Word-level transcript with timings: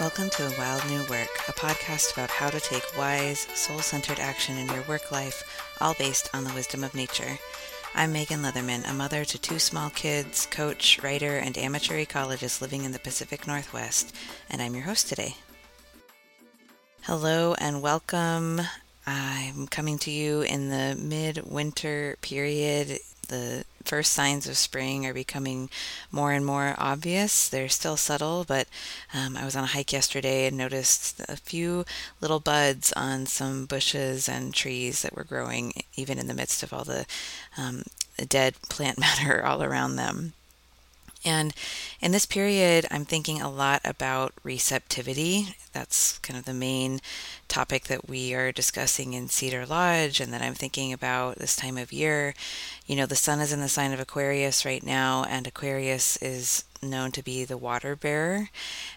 Welcome 0.00 0.30
to 0.30 0.46
A 0.46 0.56
Wild 0.56 0.88
New 0.88 1.00
Work, 1.10 1.28
a 1.48 1.52
podcast 1.52 2.12
about 2.12 2.30
how 2.30 2.50
to 2.50 2.60
take 2.60 2.96
wise, 2.96 3.40
soul 3.54 3.80
centered 3.80 4.20
action 4.20 4.56
in 4.56 4.68
your 4.68 4.82
work 4.82 5.10
life, 5.10 5.42
all 5.80 5.94
based 5.94 6.30
on 6.32 6.44
the 6.44 6.54
wisdom 6.54 6.84
of 6.84 6.94
nature. 6.94 7.36
I'm 7.96 8.12
Megan 8.12 8.40
Leatherman, 8.40 8.88
a 8.88 8.94
mother 8.94 9.24
to 9.24 9.38
two 9.40 9.58
small 9.58 9.90
kids, 9.90 10.46
coach, 10.46 11.02
writer, 11.02 11.38
and 11.38 11.58
amateur 11.58 11.96
ecologist 12.04 12.60
living 12.60 12.84
in 12.84 12.92
the 12.92 13.00
Pacific 13.00 13.48
Northwest, 13.48 14.14
and 14.48 14.62
I'm 14.62 14.76
your 14.76 14.84
host 14.84 15.08
today. 15.08 15.34
Hello 17.02 17.54
and 17.58 17.82
welcome. 17.82 18.60
I'm 19.04 19.66
coming 19.66 19.98
to 19.98 20.12
you 20.12 20.42
in 20.42 20.68
the 20.68 20.96
mid-winter 20.96 22.18
period. 22.20 23.00
The 23.26 23.64
first 23.88 24.12
signs 24.12 24.46
of 24.46 24.58
spring 24.58 25.06
are 25.06 25.14
becoming 25.14 25.70
more 26.12 26.32
and 26.32 26.44
more 26.44 26.74
obvious. 26.76 27.48
They're 27.48 27.70
still 27.70 27.96
subtle, 27.96 28.44
but 28.46 28.68
um, 29.14 29.34
I 29.34 29.46
was 29.46 29.56
on 29.56 29.64
a 29.64 29.68
hike 29.68 29.94
yesterday 29.94 30.46
and 30.46 30.58
noticed 30.58 31.22
a 31.26 31.36
few 31.36 31.86
little 32.20 32.38
buds 32.38 32.92
on 32.92 33.24
some 33.24 33.64
bushes 33.64 34.28
and 34.28 34.52
trees 34.52 35.00
that 35.00 35.16
were 35.16 35.24
growing, 35.24 35.72
even 35.96 36.18
in 36.18 36.26
the 36.26 36.34
midst 36.34 36.62
of 36.62 36.74
all 36.74 36.84
the 36.84 37.06
um, 37.56 37.84
dead 38.28 38.54
plant 38.68 38.98
matter 39.00 39.42
all 39.44 39.62
around 39.62 39.96
them. 39.96 40.34
And 41.28 41.52
in 42.00 42.12
this 42.12 42.24
period, 42.24 42.86
I'm 42.90 43.04
thinking 43.04 43.42
a 43.42 43.50
lot 43.50 43.82
about 43.84 44.32
receptivity. 44.42 45.54
That's 45.74 46.18
kind 46.20 46.38
of 46.38 46.46
the 46.46 46.54
main 46.54 47.00
topic 47.48 47.84
that 47.84 48.08
we 48.08 48.32
are 48.32 48.50
discussing 48.50 49.12
in 49.12 49.28
Cedar 49.28 49.66
Lodge, 49.66 50.20
and 50.20 50.32
that 50.32 50.40
I'm 50.40 50.54
thinking 50.54 50.90
about 50.90 51.36
this 51.36 51.54
time 51.54 51.76
of 51.76 51.92
year. 51.92 52.34
You 52.86 52.96
know, 52.96 53.04
the 53.04 53.14
sun 53.14 53.40
is 53.40 53.52
in 53.52 53.60
the 53.60 53.68
sign 53.68 53.92
of 53.92 54.00
Aquarius 54.00 54.64
right 54.64 54.82
now, 54.82 55.24
and 55.28 55.46
Aquarius 55.46 56.16
is 56.22 56.64
known 56.82 57.12
to 57.12 57.22
be 57.22 57.44
the 57.44 57.58
water 57.58 57.94
bearer. 57.94 58.48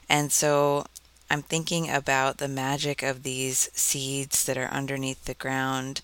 And 0.08 0.31
so 0.31 0.86
I'm 1.30 1.42
thinking 1.42 1.89
about 1.89 2.38
the 2.38 2.48
magic 2.48 3.03
of 3.03 3.23
these 3.23 3.70
seeds 3.73 4.45
that 4.45 4.58
are 4.58 4.67
underneath 4.67 5.25
the 5.25 5.33
ground 5.33 6.00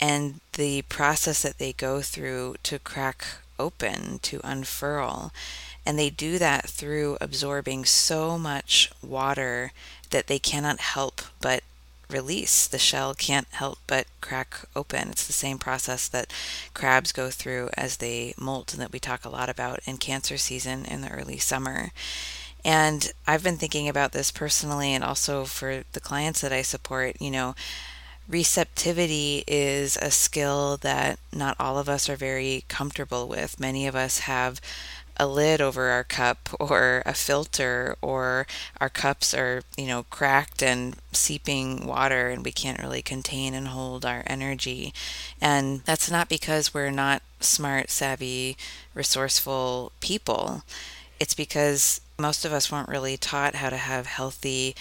and 0.00 0.40
the 0.54 0.82
process 0.82 1.42
that 1.42 1.58
they 1.58 1.74
go 1.74 2.00
through 2.00 2.56
to 2.62 2.78
crack 2.78 3.26
open, 3.58 4.18
to 4.20 4.40
unfurl. 4.44 5.32
And 5.86 5.98
they 5.98 6.10
do 6.10 6.38
that 6.38 6.68
through 6.68 7.16
absorbing 7.20 7.84
so 7.84 8.36
much 8.36 8.90
water 9.02 9.72
that 10.10 10.26
they 10.26 10.40
cannot 10.40 10.80
help 10.80 11.22
but 11.40 11.62
release. 12.10 12.66
The 12.66 12.78
shell 12.78 13.14
can't 13.14 13.46
help 13.52 13.78
but 13.86 14.06
crack 14.20 14.60
open. 14.74 15.08
It's 15.10 15.26
the 15.26 15.32
same 15.32 15.58
process 15.58 16.08
that 16.08 16.32
crabs 16.74 17.12
go 17.12 17.30
through 17.30 17.70
as 17.76 17.98
they 17.98 18.34
molt 18.36 18.72
and 18.72 18.82
that 18.82 18.92
we 18.92 18.98
talk 18.98 19.24
a 19.24 19.30
lot 19.30 19.48
about 19.48 19.80
in 19.86 19.96
cancer 19.96 20.36
season 20.36 20.84
in 20.84 21.00
the 21.00 21.10
early 21.10 21.38
summer. 21.38 21.92
And 22.64 23.12
I've 23.26 23.44
been 23.44 23.58
thinking 23.58 23.88
about 23.88 24.12
this 24.12 24.32
personally 24.32 24.92
and 24.92 25.04
also 25.04 25.44
for 25.44 25.84
the 25.92 26.00
clients 26.00 26.40
that 26.40 26.52
I 26.52 26.62
support, 26.62 27.20
you 27.20 27.30
know, 27.30 27.54
receptivity 28.28 29.44
is 29.46 29.96
a 30.02 30.10
skill 30.10 30.76
that 30.78 31.18
not 31.32 31.56
all 31.60 31.78
of 31.78 31.88
us 31.88 32.08
are 32.08 32.16
very 32.16 32.64
comfortable 32.68 33.28
with. 33.28 33.60
Many 33.60 33.86
of 33.86 33.94
us 33.94 34.20
have 34.20 34.60
a 35.18 35.26
lid 35.26 35.60
over 35.60 35.88
our 35.88 36.04
cup 36.04 36.48
or 36.60 37.02
a 37.06 37.14
filter 37.14 37.96
or 38.02 38.46
our 38.80 38.88
cups 38.88 39.32
are 39.34 39.62
you 39.76 39.86
know 39.86 40.04
cracked 40.10 40.62
and 40.62 40.96
seeping 41.12 41.86
water 41.86 42.28
and 42.28 42.44
we 42.44 42.52
can't 42.52 42.80
really 42.80 43.02
contain 43.02 43.54
and 43.54 43.68
hold 43.68 44.04
our 44.04 44.22
energy. 44.26 44.92
And 45.40 45.80
that's 45.84 46.10
not 46.10 46.28
because 46.28 46.74
we're 46.74 46.90
not 46.90 47.22
smart 47.40 47.90
savvy 47.90 48.56
resourceful 48.94 49.92
people. 50.00 50.62
It's 51.18 51.34
because 51.34 52.00
most 52.18 52.44
of 52.44 52.52
us 52.52 52.70
weren't 52.70 52.88
really 52.88 53.16
taught 53.16 53.56
how 53.56 53.70
to 53.70 53.76
have 53.76 54.06
healthy 54.06 54.74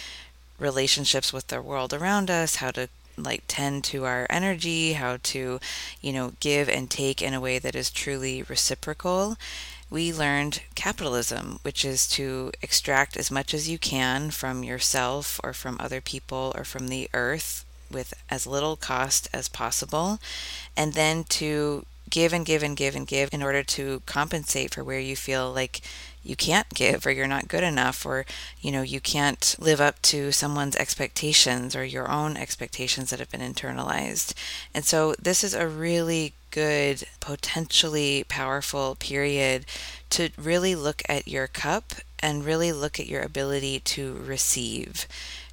relationships 0.60 1.34
with 1.34 1.48
the 1.48 1.62
world 1.62 1.94
around 1.94 2.32
us 2.32 2.56
how 2.58 2.72
to 2.72 2.88
like 3.18 3.44
tend 3.48 3.84
to 3.84 4.06
our 4.06 4.28
energy 4.30 4.94
how 4.94 5.18
to 5.24 5.60
you 6.02 6.14
know 6.14 6.34
give 6.40 6.68
and 6.70 6.90
take 6.90 7.22
in 7.22 7.34
a 7.34 7.42
way 7.42 7.60
that 7.60 7.76
is 7.76 7.90
truly 7.90 8.44
reciprocal 8.44 9.38
we 9.90 10.12
learned 10.12 10.62
capitalism, 10.74 11.60
which 11.62 11.86
is 11.86 12.08
to 12.10 12.52
extract 12.62 13.18
as 13.18 13.32
much 13.32 13.54
as 13.54 13.70
you 13.70 13.78
can 13.78 14.32
from 14.32 14.64
yourself 14.64 15.40
or 15.44 15.54
from 15.54 15.78
other 15.80 16.02
people 16.02 16.54
or 16.56 16.64
from 16.64 16.88
the 16.88 17.10
earth 17.14 17.66
with 17.92 18.14
as 18.30 18.48
little 18.48 18.76
cost 18.76 19.30
as 19.32 19.48
possible, 19.48 20.20
and 20.76 20.94
then 20.94 21.24
to 21.24 21.86
give 22.10 22.34
and 22.34 22.46
give 22.46 22.62
and 22.62 22.78
give 22.78 22.96
and 22.96 23.08
give 23.08 23.30
in 23.32 23.42
order 23.42 23.64
to 23.64 24.02
compensate 24.06 24.74
for 24.74 24.84
where 24.84 25.00
you 25.00 25.16
feel 25.16 25.52
like 25.52 25.82
you 26.24 26.36
can't 26.36 26.70
give 26.70 27.06
or 27.06 27.12
you're 27.12 27.28
not 27.28 27.48
good 27.48 27.64
enough 27.64 28.06
or 28.06 28.26
you 28.60 28.72
know 28.72 28.82
you 28.82 29.00
can't 29.00 29.56
live 29.60 29.80
up 29.80 30.02
to 30.02 30.32
someone's 30.32 30.76
expectations 30.76 31.76
or 31.76 31.84
your 31.84 32.10
own 32.10 32.36
expectations 32.36 33.10
that 33.10 33.20
have 33.20 33.30
been 33.30 33.42
internalized. 33.42 34.34
And 34.74 34.84
so 34.86 35.14
this 35.20 35.44
is 35.44 35.54
a 35.54 35.68
really 35.68 36.34
good 36.56 37.04
potentially 37.20 38.24
powerful 38.30 38.96
period 38.96 39.66
to 40.10 40.30
really 40.38 40.74
look 40.74 41.02
at 41.10 41.28
your 41.28 41.48
cup 41.48 41.96
and 42.20 42.46
really 42.46 42.72
look 42.72 42.98
at 42.98 43.08
your 43.08 43.22
ability 43.22 43.78
to 43.78 44.14
receive 44.26 45.06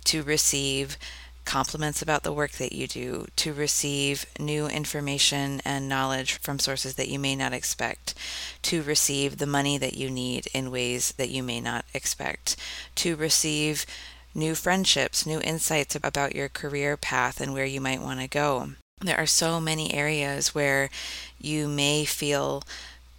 to 0.04 0.22
receive 0.22 0.96
compliments 1.44 2.00
about 2.00 2.22
the 2.22 2.32
work 2.32 2.52
that 2.52 2.72
you 2.72 2.86
do, 2.86 3.26
to 3.34 3.52
receive 3.52 4.26
new 4.38 4.68
information 4.68 5.60
and 5.64 5.88
knowledge 5.88 6.34
from 6.34 6.60
sources 6.60 6.94
that 6.94 7.08
you 7.08 7.18
may 7.18 7.34
not 7.34 7.52
expect, 7.52 8.14
to 8.62 8.80
receive 8.80 9.38
the 9.38 9.46
money 9.46 9.76
that 9.76 9.94
you 9.94 10.08
need 10.08 10.46
in 10.54 10.70
ways 10.70 11.12
that 11.16 11.30
you 11.30 11.42
may 11.42 11.60
not 11.60 11.84
expect, 11.92 12.56
to 12.94 13.16
receive 13.16 13.84
new 14.34 14.54
friendships, 14.54 15.26
new 15.26 15.40
insights 15.40 15.96
about 15.96 16.36
your 16.36 16.48
career 16.48 16.96
path 16.96 17.40
and 17.40 17.52
where 17.52 17.66
you 17.66 17.80
might 17.80 18.00
want 18.00 18.20
to 18.20 18.28
go. 18.28 18.70
There 19.02 19.18
are 19.18 19.26
so 19.26 19.60
many 19.60 19.92
areas 19.92 20.54
where 20.54 20.88
you 21.40 21.66
may 21.66 22.04
feel 22.04 22.62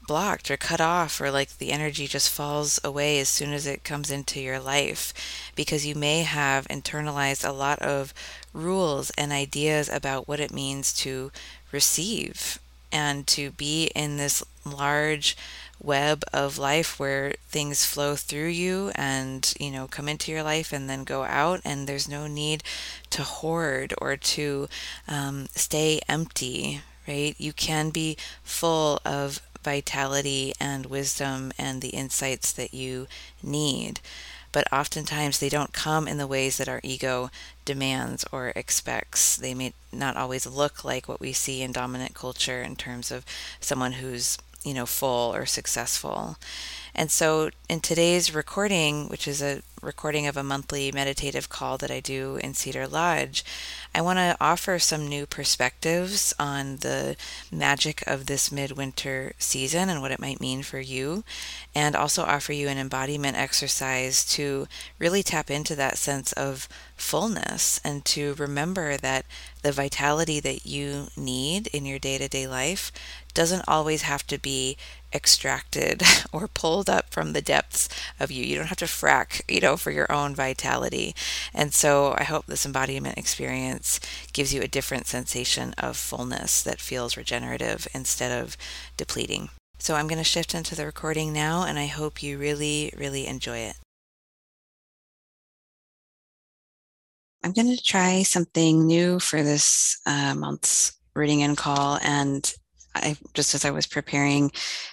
blocked 0.07 0.49
or 0.49 0.57
cut 0.57 0.81
off 0.81 1.19
or 1.19 1.29
like 1.29 1.57
the 1.57 1.71
energy 1.71 2.07
just 2.07 2.29
falls 2.29 2.79
away 2.83 3.19
as 3.19 3.29
soon 3.29 3.53
as 3.53 3.65
it 3.65 3.83
comes 3.83 4.11
into 4.11 4.39
your 4.39 4.59
life 4.59 5.13
because 5.55 5.85
you 5.85 5.95
may 5.95 6.23
have 6.23 6.67
internalized 6.67 7.47
a 7.47 7.51
lot 7.51 7.79
of 7.79 8.13
rules 8.53 9.11
and 9.17 9.31
ideas 9.31 9.89
about 9.89 10.27
what 10.27 10.39
it 10.39 10.53
means 10.53 10.93
to 10.93 11.31
receive 11.71 12.59
and 12.91 13.25
to 13.27 13.51
be 13.51 13.85
in 13.95 14.17
this 14.17 14.43
large 14.65 15.35
web 15.83 16.23
of 16.33 16.57
life 16.57 16.99
where 16.99 17.35
things 17.49 17.85
flow 17.85 18.15
through 18.15 18.47
you 18.47 18.91
and 18.95 19.53
you 19.59 19.69
know 19.69 19.85
come 19.87 20.07
into 20.07 20.31
your 20.31 20.43
life 20.43 20.71
and 20.71 20.89
then 20.89 21.03
go 21.03 21.23
out 21.23 21.59
and 21.65 21.85
there's 21.85 22.07
no 22.07 22.25
need 22.25 22.63
to 23.09 23.21
hoard 23.21 23.93
or 23.99 24.15
to 24.15 24.67
um, 25.07 25.45
stay 25.53 25.99
empty 26.07 26.81
right 27.07 27.35
you 27.37 27.51
can 27.51 27.89
be 27.89 28.17
full 28.43 28.99
of 29.05 29.41
vitality 29.63 30.53
and 30.59 30.85
wisdom 30.85 31.51
and 31.57 31.81
the 31.81 31.89
insights 31.89 32.51
that 32.51 32.73
you 32.73 33.07
need. 33.41 33.99
But 34.51 34.71
oftentimes 34.71 35.39
they 35.39 35.49
don't 35.49 35.73
come 35.73 36.07
in 36.07 36.19
the 36.19 36.27
ways 36.27 36.57
that 36.57 36.69
our 36.69 36.79
ego 36.83 37.31
demands 37.65 38.23
or 38.31 38.49
expects. 38.49 39.35
They 39.35 39.55
may 39.55 39.73
not 39.91 40.15
always 40.15 40.45
look 40.45 40.85
like 40.85 41.07
what 41.07 41.19
we 41.19 41.33
see 41.33 41.63
in 41.63 41.71
dominant 41.71 42.13
culture 42.13 42.61
in 42.61 42.75
terms 42.75 43.09
of 43.09 43.25
someone 43.59 43.93
who's, 43.93 44.37
you 44.63 44.73
know, 44.73 44.85
full 44.85 45.33
or 45.33 45.45
successful. 45.45 46.37
And 46.95 47.11
so 47.11 47.49
in 47.69 47.79
today's 47.81 48.33
recording, 48.33 49.09
which 49.09 49.27
is 49.27 49.41
a 49.41 49.61
recording 49.83 50.27
of 50.27 50.37
a 50.37 50.43
monthly 50.43 50.91
meditative 50.91 51.49
call 51.49 51.77
that 51.77 51.91
I 51.91 51.99
do 51.99 52.37
in 52.37 52.53
Cedar 52.53 52.87
Lodge, 52.87 53.43
I 53.93 54.01
want 54.01 54.17
to 54.17 54.37
offer 54.39 54.79
some 54.79 55.07
new 55.07 55.25
perspectives 55.25 56.33
on 56.39 56.77
the 56.77 57.15
magic 57.51 58.03
of 58.07 58.25
this 58.25 58.51
midwinter 58.51 59.33
season 59.37 59.89
and 59.89 60.01
what 60.01 60.11
it 60.11 60.19
might 60.19 60.41
mean 60.41 60.63
for 60.63 60.79
you, 60.79 61.23
and 61.75 61.95
also 61.95 62.23
offer 62.23 62.53
you 62.53 62.67
an 62.69 62.77
embodiment 62.77 63.37
exercise 63.37 64.25
to 64.33 64.67
really 64.99 65.21
tap 65.21 65.51
into 65.51 65.75
that 65.75 65.97
sense 65.97 66.31
of 66.33 66.67
fullness 66.95 67.79
and 67.83 68.05
to 68.05 68.33
remember 68.35 68.97
that 68.97 69.25
the 69.61 69.71
vitality 69.71 70.39
that 70.39 70.65
you 70.65 71.07
need 71.17 71.67
in 71.67 71.85
your 71.85 71.99
day 71.99 72.17
to 72.17 72.27
day 72.27 72.47
life 72.47 72.91
doesn't 73.33 73.63
always 73.67 74.03
have 74.03 74.25
to 74.27 74.37
be 74.37 74.77
extracted 75.13 76.01
or 76.31 76.47
pulled 76.47 76.89
up 76.89 77.09
from 77.11 77.33
the 77.33 77.41
depths 77.41 77.89
of 78.19 78.31
you. 78.31 78.43
You 78.43 78.57
don't 78.57 78.67
have 78.67 78.77
to 78.77 78.85
frack, 78.85 79.41
you 79.47 79.61
know, 79.61 79.72
for 79.77 79.91
your 79.91 80.11
own 80.11 80.35
vitality. 80.35 81.15
And 81.53 81.73
so 81.73 82.15
I 82.17 82.23
hope 82.23 82.45
this 82.45 82.65
embodiment 82.65 83.17
experience 83.17 83.99
gives 84.31 84.53
you 84.53 84.61
a 84.61 84.67
different 84.67 85.07
sensation 85.07 85.73
of 85.77 85.97
fullness 85.97 86.61
that 86.63 86.81
feels 86.81 87.17
regenerative 87.17 87.87
instead 87.93 88.31
of 88.31 88.57
depleting. 88.97 89.49
So 89.79 89.95
I'm 89.95 90.07
going 90.07 90.17
to 90.17 90.23
shift 90.23 90.55
into 90.55 90.75
the 90.75 90.85
recording 90.85 91.33
now, 91.33 91.65
and 91.65 91.77
I 91.77 91.87
hope 91.87 92.23
you 92.23 92.37
really, 92.37 92.93
really 92.97 93.27
enjoy 93.27 93.57
it. 93.57 93.75
I'm 97.43 97.51
going 97.51 97.75
to 97.75 97.83
try 97.83 98.23
something 98.23 98.87
new 98.87 99.19
for 99.19 99.43
this 99.43 99.99
uh, 100.05 100.33
month's 100.35 100.93
reading 101.13 101.43
and 101.43 101.57
call. 101.57 101.99
And 102.01 102.51
I 102.95 103.17
just 103.33 103.53
as 103.53 103.65
I 103.65 103.71
was 103.71 103.85
preparing, 103.85 104.51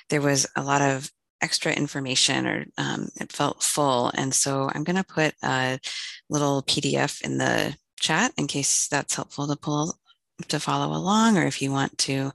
there 0.09 0.21
was 0.21 0.47
a 0.57 0.63
lot 0.63 0.83
of 0.83 1.11
extra 1.43 1.73
information 1.73 2.47
or 2.47 2.67
um, 2.79 3.09
it 3.21 3.33
felt 3.33 3.63
full. 3.63 4.11
And 4.15 4.35
so 4.35 4.71
I'm 4.75 4.85
going 4.85 4.97
to 4.97 5.05
put 5.05 5.35
a 5.43 5.79
little 6.29 6.63
PDF 6.63 7.23
in 7.23 7.39
the 7.39 7.77
chat 7.99 8.33
in 8.37 8.47
case 8.47 8.89
that's 8.89 9.15
helpful 9.15 9.47
to 9.47 9.57
pull 9.57 9.95
to 10.49 10.59
follow 10.59 10.97
along 10.97 11.37
or 11.37 11.45
if 11.45 11.61
you 11.61 11.71
want 11.71 11.97
to 11.99 12.33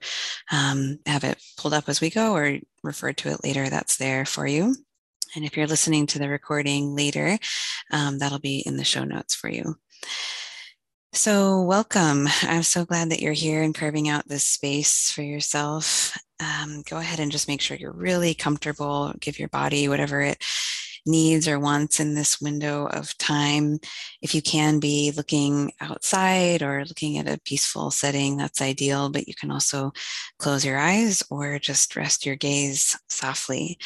um, 0.52 1.00
have 1.08 1.24
it 1.24 1.42
pulled 1.58 1.74
up 1.74 1.90
as 1.90 2.02
we 2.02 2.10
go 2.12 2.36
or 2.36 2.60
refer 2.84 3.12
to 3.12 3.30
it 3.30 3.44
later 3.44 3.68
that's 3.68 3.98
there 3.98 4.26
for 4.26 4.46
you 4.46 4.76
and 5.36 5.44
if 5.44 5.58
you're 5.58 5.66
listening 5.66 6.06
to 6.06 6.20
the 6.20 6.30
recording 6.30 6.96
later 6.96 7.38
um, 7.92 8.20
that'll 8.20 8.38
be 8.38 8.60
in 8.60 8.78
the 8.78 8.84
show 8.84 9.04
notes 9.04 9.34
for 9.34 9.50
you 9.50 9.76
so, 11.16 11.62
welcome. 11.62 12.28
I'm 12.42 12.64
so 12.64 12.84
glad 12.84 13.10
that 13.10 13.22
you're 13.22 13.32
here 13.32 13.62
and 13.62 13.74
carving 13.74 14.10
out 14.10 14.28
this 14.28 14.46
space 14.46 15.10
for 15.12 15.22
yourself. 15.22 16.18
Um, 16.42 16.84
go 16.90 16.98
ahead 16.98 17.22
and 17.22 17.32
just 17.32 17.48
make 17.48 17.62
sure 17.62 17.78
you're 17.78 17.94
really 17.94 18.34
comfortable. 18.34 19.14
Give 19.22 19.40
your 19.40 19.48
body 19.48 19.88
whatever 19.88 20.20
it 20.20 20.44
needs 21.06 21.48
or 21.48 21.58
wants 21.58 22.02
in 22.02 22.16
this 22.16 22.42
window 22.42 22.88
of 22.88 23.18
time. 23.18 23.80
If 24.22 24.36
you 24.36 24.42
can 24.42 24.80
be 24.82 25.14
looking 25.16 25.72
outside 25.80 26.62
or 26.62 26.84
looking 26.84 27.18
at 27.18 27.30
a 27.30 27.40
peaceful 27.46 27.92
setting, 27.92 28.36
that's 28.36 28.62
ideal, 28.62 29.10
but 29.10 29.28
you 29.28 29.36
can 29.36 29.52
also 29.52 29.94
close 30.38 30.66
your 30.66 30.78
eyes 30.78 31.24
or 31.30 31.60
just 31.60 31.96
rest 31.96 32.26
your 32.26 32.36
gaze 32.36 32.98
softly. 33.08 33.78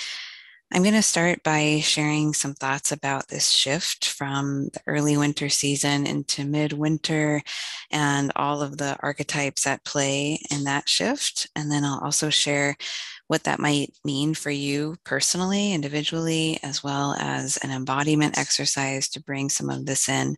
I'm 0.72 0.84
going 0.84 0.94
to 0.94 1.02
start 1.02 1.42
by 1.42 1.80
sharing 1.82 2.34
some 2.34 2.54
thoughts 2.54 2.92
about 2.92 3.28
this 3.28 3.50
shift 3.50 4.08
from 4.08 4.70
the 4.72 4.82
early 4.86 5.18
winter 5.18 5.50
season 5.50 6.06
into 6.06 6.46
midwinter 6.46 7.42
and 7.90 8.32
all 8.36 8.62
of 8.62 8.78
the 8.78 8.96
archetypes 9.00 9.66
at 9.66 9.84
play 9.84 10.40
in 10.52 10.66
that 10.66 10.88
shift. 10.88 11.48
And 11.56 11.72
then 11.72 11.84
I'll 11.84 12.00
also 12.00 12.30
share 12.30 12.78
what 13.26 13.46
that 13.46 13.60
might 13.60 13.94
mean 14.06 14.36
for 14.36 14.52
you 14.52 14.96
personally, 15.06 15.74
individually, 15.74 16.60
as 16.62 16.84
well 16.84 17.16
as 17.20 17.58
an 17.58 17.72
embodiment 17.72 18.38
exercise 18.38 19.10
to 19.10 19.24
bring 19.24 19.50
some 19.50 19.72
of 19.72 19.88
this 19.88 20.08
in 20.08 20.36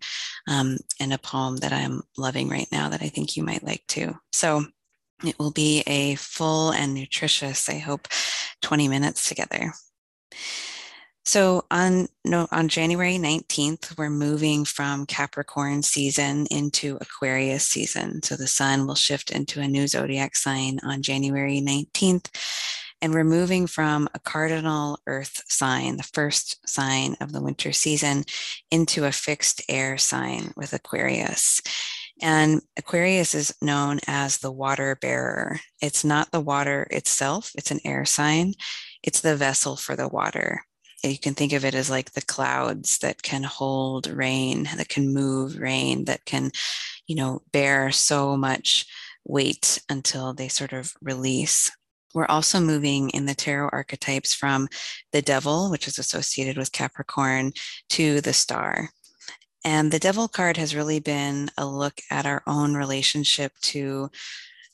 um, 0.48 0.78
in 1.00 1.12
a 1.12 1.18
poem 1.18 1.58
that 1.58 1.74
I'm 1.74 2.04
loving 2.18 2.48
right 2.48 2.68
now 2.72 2.88
that 2.88 3.02
I 3.02 3.10
think 3.10 3.36
you 3.36 3.44
might 3.44 3.64
like 3.64 3.84
too. 3.88 4.18
So 4.32 4.64
it 5.26 5.38
will 5.40 5.52
be 5.52 5.84
a 5.88 6.16
full 6.16 6.72
and 6.72 6.94
nutritious, 6.94 7.68
I 7.68 7.80
hope, 7.80 8.08
20 8.62 8.88
minutes 8.88 9.28
together. 9.28 9.74
So 11.24 11.66
on 11.70 12.08
no, 12.26 12.48
on 12.52 12.68
January 12.68 13.18
19th, 13.18 13.98
we're 13.98 14.10
moving 14.10 14.66
from 14.66 15.06
Capricorn 15.06 15.84
season 15.84 16.48
into 16.50 16.98
Aquarius 17.00 17.66
season. 17.68 18.24
So 18.24 18.36
the 18.36 18.48
sun 18.48 18.88
will 18.88 18.96
shift 18.96 19.32
into 19.32 19.62
a 19.62 19.68
new 19.68 19.88
zodiac 19.88 20.36
sign 20.36 20.80
on 20.84 21.04
January 21.04 21.62
19th. 21.62 22.28
And 23.04 23.14
we're 23.14 23.24
moving 23.24 23.66
from 23.66 24.08
a 24.14 24.20
cardinal 24.20 25.00
earth 25.08 25.44
sign, 25.48 25.98
the 25.98 26.04
first 26.04 26.68
sign 26.68 27.16
of 27.20 27.32
the 27.32 27.42
winter 27.42 27.72
season, 27.72 28.26
into 28.70 29.06
a 29.06 29.12
fixed 29.12 29.64
air 29.70 29.98
sign 29.98 30.54
with 30.56 30.74
Aquarius. 30.74 31.62
And 32.22 32.62
Aquarius 32.78 33.34
is 33.34 33.56
known 33.62 34.00
as 34.08 34.38
the 34.38 34.52
water 34.52 34.98
bearer. 35.02 35.60
It's 35.82 36.04
not 36.04 36.32
the 36.32 36.40
water 36.40 36.88
itself, 36.92 37.52
it's 37.56 37.72
an 37.72 37.80
air 37.84 38.06
sign 38.06 38.54
it's 39.04 39.22
the 39.22 39.36
vessel 39.36 39.76
for 39.76 39.96
the 39.96 40.08
water. 40.08 40.64
You 41.04 41.18
can 41.18 41.34
think 41.34 41.54
of 41.54 41.66
it 41.66 41.74
as 41.74 41.90
like 41.90 42.12
the 42.12 42.22
clouds 42.22 43.00
that 43.00 43.24
can 43.24 43.44
hold 43.44 44.08
rain, 44.08 44.70
that 44.76 44.90
can 44.90 45.14
move 45.14 45.58
rain, 45.58 46.06
that 46.06 46.26
can, 46.26 46.52
you 47.08 47.16
know, 47.16 47.42
bear 47.52 47.92
so 47.92 48.38
much 48.38 48.86
weight 49.26 49.82
until 49.90 50.34
they 50.34 50.48
sort 50.48 50.74
of 50.74 50.94
release. 51.02 51.72
We're 52.14 52.28
also 52.28 52.60
moving 52.60 53.10
in 53.12 53.26
the 53.26 53.34
tarot 53.34 53.70
archetypes 53.72 54.34
from 54.36 54.68
the 55.12 55.22
devil, 55.22 55.72
which 55.72 55.88
is 55.88 55.98
associated 55.98 56.58
with 56.58 56.72
Capricorn, 56.72 57.54
to 57.90 58.22
the 58.22 58.34
star. 58.34 58.90
And 59.64 59.92
the 59.92 60.00
devil 60.00 60.28
card 60.28 60.58
has 60.58 60.76
really 60.76 61.00
been 61.00 61.50
a 61.58 61.66
look 61.66 62.02
at 62.10 62.26
our 62.26 62.42
own 62.48 62.74
relationship 62.74 63.54
to 63.62 64.10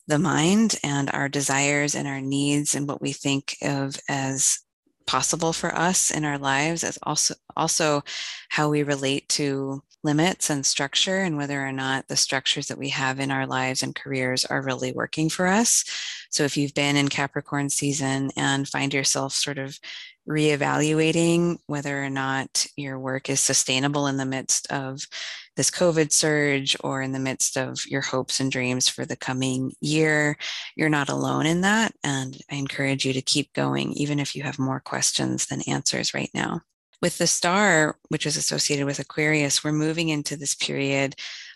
the 0.08 0.20
mind 0.20 0.80
and 0.84 1.10
our 1.12 1.28
desires 1.28 1.94
and 1.94 2.08
our 2.08 2.22
needs 2.22 2.74
and 2.74 2.88
what 2.88 3.02
we 3.02 3.12
think 3.12 3.58
of 3.62 4.00
as 4.08 4.60
possible 5.06 5.54
for 5.54 5.74
us 5.74 6.12
in 6.12 6.26
our 6.26 6.38
lives 6.38 6.84
as 6.84 7.00
also 7.04 7.34
also 7.56 8.04
how 8.50 8.70
we 8.70 8.84
relate 8.84 9.28
to 9.30 9.82
limits 10.04 10.50
and 10.50 10.66
structure 10.66 11.20
and 11.20 11.38
whether 11.38 11.66
or 11.66 11.72
not 11.72 12.08
the 12.08 12.16
structures 12.16 12.68
that 12.68 12.78
we 12.78 12.90
have 12.90 13.20
in 13.20 13.32
our 13.32 13.48
lives 13.48 13.82
and 13.82 13.96
careers 13.96 14.46
are 14.46 14.62
really 14.62 14.92
working 14.92 15.30
for 15.30 15.48
us 15.48 15.86
so 16.30 16.44
if 16.44 16.58
you've 16.58 16.74
been 16.74 16.96
in 16.96 17.08
capricorn 17.08 17.70
season 17.70 18.32
and 18.38 18.68
find 18.68 18.94
yourself 18.94 19.34
sort 19.34 19.58
of 19.58 19.80
reevaluating 20.28 21.58
whether 21.68 22.04
or 22.04 22.10
not 22.10 22.66
your 22.76 23.00
work 23.00 23.30
is 23.30 23.40
sustainable 23.40 24.08
in 24.08 24.18
the 24.18 24.26
midst 24.26 24.70
of 24.72 25.08
this 25.56 25.72
COVID 25.72 26.12
surge 26.12 26.76
or 26.82 27.02
in 27.02 27.14
the 27.14 27.20
midst 27.20 27.58
of 27.58 27.80
your 27.88 28.02
hopes 28.02 28.40
and 28.40 28.52
dreams 28.52 28.90
for 28.90 29.06
the 29.06 29.16
coming 29.16 29.72
year. 29.82 30.38
You're 30.76 30.90
not 30.90 31.10
alone 31.10 31.46
in 31.46 31.62
that. 31.62 31.94
And 32.04 32.38
I 32.52 32.56
encourage 32.56 33.06
you 33.06 33.14
to 33.14 33.22
keep 33.22 33.54
going, 33.54 33.94
even 33.94 34.20
if 34.20 34.36
you 34.36 34.44
have 34.44 34.60
more 34.60 34.80
questions 34.80 35.48
than 35.48 35.62
answers 35.62 36.14
right 36.14 36.30
now. 36.34 36.62
With 37.02 37.18
the 37.18 37.28
star, 37.28 37.98
which 38.10 38.26
is 38.26 38.38
associated 38.38 38.86
with 38.86 39.00
Aquarius, 39.00 39.64
we're 39.64 39.72
moving 39.72 40.10
into 40.10 40.36
this 40.36 40.56
period 40.56 41.16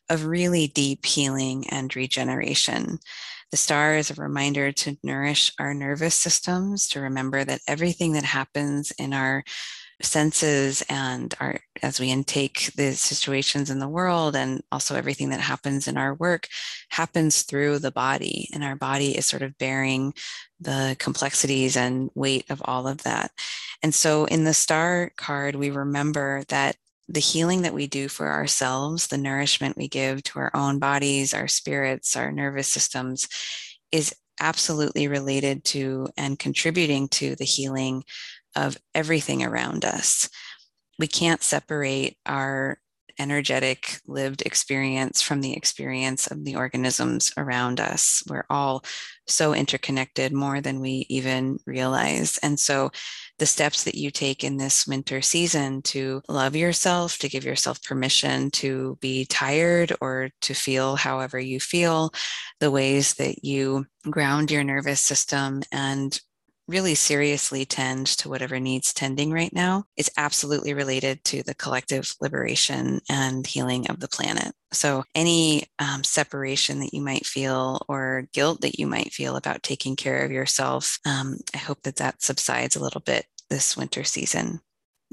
of 0.09 0.25
really 0.25 0.67
deep 0.67 1.05
healing 1.05 1.65
and 1.69 1.95
regeneration. 1.95 2.99
The 3.51 3.57
star 3.57 3.95
is 3.95 4.09
a 4.09 4.21
reminder 4.21 4.71
to 4.71 4.97
nourish 5.03 5.51
our 5.59 5.73
nervous 5.73 6.15
systems, 6.15 6.87
to 6.89 7.01
remember 7.01 7.43
that 7.43 7.61
everything 7.67 8.13
that 8.13 8.23
happens 8.23 8.91
in 8.91 9.13
our 9.13 9.43
senses 10.01 10.83
and 10.89 11.33
our 11.39 11.59
as 11.83 11.99
we 11.99 12.09
intake 12.09 12.71
the 12.75 12.93
situations 12.93 13.69
in 13.69 13.79
the 13.79 13.87
world 13.87 14.35
and 14.35 14.61
also 14.71 14.95
everything 14.95 15.29
that 15.29 15.39
happens 15.39 15.87
in 15.87 15.97
our 15.97 16.13
work 16.15 16.47
happens 16.89 17.43
through 17.43 17.79
the 17.79 17.91
body 17.91 18.49
and 18.53 18.63
our 18.63 18.75
body 18.75 19.17
is 19.17 19.25
sort 19.25 19.41
of 19.41 19.57
bearing 19.57 20.13
the 20.59 20.95
complexities 20.99 21.77
and 21.77 22.09
weight 22.15 22.49
of 22.49 22.61
all 22.65 22.87
of 22.87 23.03
that. 23.03 23.31
And 23.83 23.93
so 23.93 24.25
in 24.25 24.43
the 24.43 24.53
star 24.53 25.11
card 25.17 25.55
we 25.55 25.69
remember 25.69 26.43
that 26.49 26.75
the 27.11 27.19
healing 27.19 27.63
that 27.63 27.73
we 27.73 27.87
do 27.87 28.07
for 28.07 28.29
ourselves 28.29 29.07
the 29.07 29.17
nourishment 29.17 29.77
we 29.77 29.87
give 29.87 30.23
to 30.23 30.39
our 30.39 30.51
own 30.53 30.79
bodies 30.79 31.33
our 31.33 31.47
spirits 31.47 32.15
our 32.15 32.31
nervous 32.31 32.67
systems 32.67 33.27
is 33.91 34.15
absolutely 34.41 35.07
related 35.07 35.63
to 35.63 36.09
and 36.17 36.39
contributing 36.39 37.07
to 37.07 37.35
the 37.35 37.45
healing 37.45 38.03
of 38.55 38.77
everything 38.93 39.43
around 39.43 39.85
us. 39.85 40.29
We 40.99 41.07
can't 41.07 41.43
separate 41.43 42.17
our 42.25 42.79
energetic 43.21 43.99
lived 44.07 44.41
experience 44.41 45.21
from 45.21 45.41
the 45.41 45.53
experience 45.53 46.25
of 46.25 46.43
the 46.43 46.55
organisms 46.55 47.31
around 47.37 47.79
us. 47.79 48.23
We're 48.27 48.47
all 48.49 48.83
so 49.27 49.53
interconnected 49.53 50.33
more 50.33 50.59
than 50.59 50.81
we 50.81 51.05
even 51.07 51.59
realize. 51.67 52.39
And 52.41 52.59
so, 52.59 52.89
the 53.37 53.45
steps 53.45 53.83
that 53.83 53.95
you 53.95 54.11
take 54.11 54.43
in 54.43 54.57
this 54.57 54.87
winter 54.87 55.21
season 55.21 55.81
to 55.83 56.21
love 56.27 56.55
yourself, 56.55 57.17
to 57.19 57.29
give 57.29 57.45
yourself 57.45 57.81
permission 57.83 58.51
to 58.51 58.97
be 59.01 59.25
tired 59.25 59.95
or 60.01 60.29
to 60.41 60.53
feel 60.53 60.95
however 60.95 61.39
you 61.39 61.59
feel, 61.59 62.11
the 62.59 62.71
ways 62.71 63.15
that 63.15 63.43
you 63.43 63.85
ground 64.09 64.51
your 64.51 64.63
nervous 64.63 65.01
system 65.01 65.61
and 65.71 66.19
really 66.67 66.95
seriously 66.95 67.65
tend 67.65 68.07
to 68.07 68.29
whatever 68.29 68.59
needs 68.59 68.93
tending 68.93 69.31
right 69.31 69.53
now 69.53 69.83
is 69.97 70.11
absolutely 70.17 70.73
related 70.73 71.23
to 71.25 71.43
the 71.43 71.55
collective 71.55 72.13
liberation 72.21 73.01
and 73.09 73.45
healing 73.45 73.89
of 73.89 73.99
the 73.99 74.07
planet. 74.07 74.53
So, 74.71 75.03
any 75.13 75.65
um, 75.79 76.03
separation 76.03 76.79
that 76.79 76.93
you 76.93 77.01
might 77.01 77.25
feel 77.25 77.85
or 77.89 78.27
guilt 78.33 78.61
that 78.61 78.79
you 78.79 78.87
might 78.87 79.11
feel 79.11 79.35
about 79.35 79.63
taking 79.63 79.95
care 79.95 80.23
of 80.23 80.31
yourself, 80.31 80.97
um, 81.05 81.37
I 81.53 81.57
hope 81.57 81.81
that 81.83 81.97
that 81.97 82.21
subsides 82.21 82.75
a 82.75 82.81
little 82.81 83.01
bit 83.01 83.25
this 83.49 83.75
winter 83.75 84.03
season. 84.03 84.61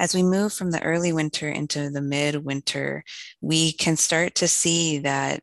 As 0.00 0.14
we 0.14 0.22
move 0.22 0.52
from 0.52 0.70
the 0.70 0.82
early 0.82 1.12
winter 1.12 1.48
into 1.48 1.90
the 1.90 2.00
mid-winter, 2.00 3.02
we 3.40 3.72
can 3.72 3.96
start 3.96 4.36
to 4.36 4.46
see 4.46 4.98
that 5.00 5.40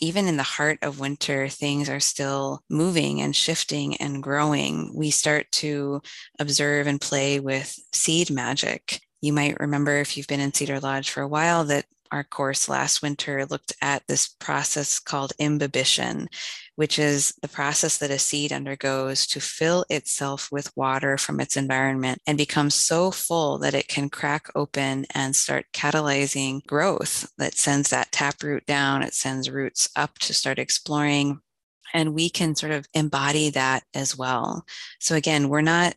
even 0.00 0.26
in 0.26 0.36
the 0.36 0.42
heart 0.42 0.78
of 0.82 0.98
winter, 0.98 1.48
things 1.48 1.88
are 1.88 2.00
still 2.00 2.62
moving 2.68 3.20
and 3.20 3.34
shifting 3.36 3.96
and 3.96 4.22
growing. 4.22 4.92
We 4.94 5.10
start 5.10 5.50
to 5.52 6.02
observe 6.38 6.86
and 6.86 7.00
play 7.00 7.40
with 7.40 7.78
seed 7.92 8.30
magic. 8.30 9.00
You 9.20 9.32
might 9.32 9.60
remember 9.60 9.96
if 9.96 10.16
you've 10.16 10.26
been 10.26 10.40
in 10.40 10.52
Cedar 10.54 10.80
Lodge 10.80 11.10
for 11.10 11.22
a 11.22 11.28
while 11.28 11.64
that 11.64 11.84
our 12.12 12.24
course 12.24 12.68
last 12.68 13.02
winter 13.02 13.46
looked 13.46 13.72
at 13.80 14.06
this 14.08 14.28
process 14.28 14.98
called 14.98 15.32
imbibition, 15.38 16.28
which 16.80 16.98
is 16.98 17.34
the 17.42 17.48
process 17.48 17.98
that 17.98 18.10
a 18.10 18.18
seed 18.18 18.54
undergoes 18.54 19.26
to 19.26 19.38
fill 19.38 19.84
itself 19.90 20.48
with 20.50 20.74
water 20.78 21.18
from 21.18 21.38
its 21.38 21.54
environment 21.54 22.18
and 22.26 22.38
become 22.38 22.70
so 22.70 23.10
full 23.10 23.58
that 23.58 23.74
it 23.74 23.86
can 23.86 24.08
crack 24.08 24.46
open 24.54 25.04
and 25.14 25.36
start 25.36 25.66
catalyzing 25.74 26.64
growth 26.64 27.30
that 27.36 27.52
sends 27.52 27.90
that 27.90 28.10
taproot 28.12 28.64
down, 28.64 29.02
it 29.02 29.12
sends 29.12 29.50
roots 29.50 29.90
up 29.94 30.18
to 30.20 30.32
start 30.32 30.58
exploring. 30.58 31.38
And 31.92 32.14
we 32.14 32.30
can 32.30 32.54
sort 32.54 32.72
of 32.72 32.86
embody 32.94 33.50
that 33.50 33.82
as 33.92 34.16
well. 34.16 34.64
So, 35.00 35.16
again, 35.16 35.50
we're 35.50 35.60
not 35.60 35.96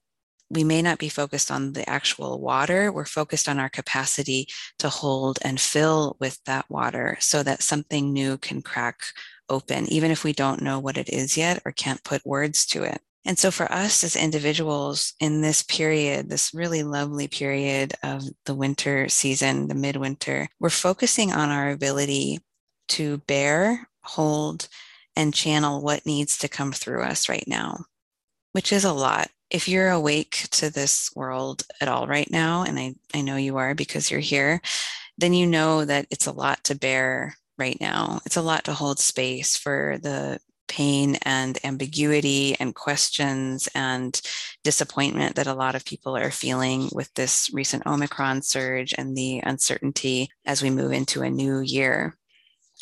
we 0.53 0.63
may 0.63 0.81
not 0.81 0.99
be 0.99 1.09
focused 1.09 1.49
on 1.51 1.73
the 1.73 1.89
actual 1.89 2.39
water. 2.39 2.91
We're 2.91 3.05
focused 3.05 3.49
on 3.49 3.59
our 3.59 3.69
capacity 3.69 4.47
to 4.79 4.89
hold 4.89 5.39
and 5.41 5.59
fill 5.59 6.15
with 6.19 6.39
that 6.45 6.69
water 6.69 7.17
so 7.19 7.43
that 7.43 7.63
something 7.63 8.13
new 8.13 8.37
can 8.37 8.61
crack 8.61 9.01
open, 9.49 9.91
even 9.91 10.11
if 10.11 10.23
we 10.23 10.33
don't 10.33 10.61
know 10.61 10.79
what 10.79 10.97
it 10.97 11.09
is 11.09 11.37
yet 11.37 11.61
or 11.65 11.71
can't 11.71 12.03
put 12.03 12.25
words 12.25 12.65
to 12.67 12.83
it. 12.83 13.01
And 13.25 13.39
so, 13.39 13.51
for 13.51 13.71
us 13.71 14.03
as 14.03 14.17
individuals 14.17 15.13
in 15.19 15.41
this 15.41 15.63
period, 15.63 16.29
this 16.29 16.53
really 16.53 16.83
lovely 16.83 17.27
period 17.29 17.93
of 18.03 18.23
the 18.45 18.53
winter 18.53 19.07
season, 19.07 19.69
the 19.69 19.75
midwinter, 19.75 20.49
we're 20.59 20.69
focusing 20.69 21.31
on 21.31 21.49
our 21.49 21.69
ability 21.69 22.39
to 22.89 23.19
bear, 23.19 23.87
hold, 24.03 24.67
and 25.15 25.33
channel 25.33 25.81
what 25.81 26.05
needs 26.05 26.37
to 26.39 26.49
come 26.49 26.73
through 26.73 27.03
us 27.03 27.29
right 27.29 27.47
now, 27.47 27.85
which 28.51 28.73
is 28.73 28.83
a 28.83 28.91
lot. 28.91 29.29
If 29.53 29.69
you're 29.69 29.91
awake 29.91 30.47
to 30.51 30.69
this 30.69 31.11
world 31.15 31.63
at 31.79 31.87
all 31.87 32.07
right 32.07 32.29
now, 32.29 32.63
and 32.63 32.77
I, 32.77 32.95
I 33.13 33.21
know 33.21 33.37
you 33.37 33.57
are 33.57 33.75
because 33.75 34.11
you're 34.11 34.19
here, 34.19 34.59
then 35.17 35.33
you 35.33 35.47
know 35.47 35.85
that 35.85 36.07
it's 36.09 36.27
a 36.27 36.33
lot 36.33 36.63
to 36.65 36.75
bear 36.75 37.37
right 37.57 37.77
now. 37.79 38.19
It's 38.25 38.35
a 38.35 38.41
lot 38.41 38.65
to 38.65 38.73
hold 38.73 38.99
space 38.99 39.55
for 39.55 39.99
the 40.01 40.39
pain 40.67 41.17
and 41.21 41.59
ambiguity 41.63 42.55
and 42.59 42.73
questions 42.73 43.69
and 43.75 44.19
disappointment 44.63 45.35
that 45.35 45.45
a 45.45 45.53
lot 45.53 45.75
of 45.75 45.85
people 45.85 46.17
are 46.17 46.31
feeling 46.31 46.89
with 46.91 47.13
this 47.13 47.49
recent 47.53 47.85
Omicron 47.85 48.41
surge 48.41 48.95
and 48.97 49.15
the 49.15 49.39
uncertainty 49.43 50.29
as 50.45 50.63
we 50.63 50.71
move 50.71 50.91
into 50.91 51.21
a 51.21 51.29
new 51.29 51.59
year. 51.59 52.17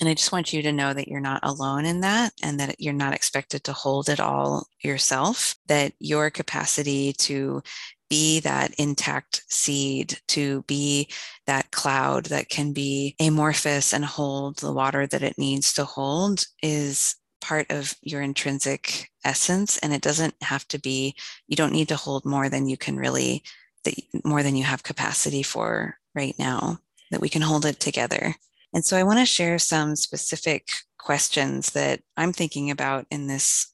And 0.01 0.10
I 0.10 0.15
just 0.15 0.31
want 0.31 0.51
you 0.51 0.63
to 0.63 0.72
know 0.72 0.93
that 0.93 1.08
you're 1.08 1.20
not 1.20 1.41
alone 1.43 1.86
in 1.86 2.01
that 2.01 2.34
and 2.41 2.60
that 2.60 2.81
you're 2.81 2.91
not 2.91 3.13
expected 3.13 3.63
to 3.65 3.74
hold 3.74 4.10
it 4.10 4.20
all 4.20 4.65
yourself, 4.84 5.55
that 5.67 5.93
your 6.00 6.31
capacity 6.31 7.13
to 7.20 7.62
be 8.10 8.39
that 8.39 8.74
intact 8.79 9.43
seed, 9.48 10.20
to 10.29 10.63
be 10.63 11.08
that 11.46 11.70
cloud 11.70 12.25
that 12.25 12.50
can 12.50 12.74
be 12.74 13.15
amorphous 13.22 13.93
and 13.93 14.03
hold 14.03 14.58
the 14.58 14.74
water 14.74 15.05
that 15.05 15.22
it 15.22 15.38
needs 15.38 15.72
to 15.74 15.86
hold 15.86 16.46
is 16.63 17.15
part 17.39 17.67
of 17.70 17.96
your 18.01 18.24
intrinsic 18.24 19.08
essence. 19.24 19.77
And 19.77 19.93
it 19.93 20.01
doesn't 20.01 20.34
have 20.41 20.67
to 20.70 20.79
be 20.79 21.15
you 21.48 21.55
don't 21.55 21.74
need 21.74 21.89
to 21.89 21.96
hold 21.96 22.25
more 22.25 22.50
than 22.50 22.67
you 22.67 22.75
can 22.75 22.98
really 22.98 23.43
more 24.24 24.41
than 24.41 24.55
you 24.55 24.63
have 24.63 24.84
capacity 24.84 25.43
for 25.43 25.98
right 26.15 26.36
now 26.39 26.79
that 27.12 27.22
we 27.22 27.29
can 27.29 27.41
hold 27.41 27.65
it 27.65 27.79
together 27.79 28.36
and 28.73 28.85
so 28.85 28.97
i 28.97 29.03
want 29.03 29.19
to 29.19 29.25
share 29.25 29.59
some 29.59 29.95
specific 29.95 30.67
questions 30.97 31.71
that 31.71 32.01
i'm 32.17 32.33
thinking 32.33 32.71
about 32.71 33.05
in 33.11 33.27
this 33.27 33.73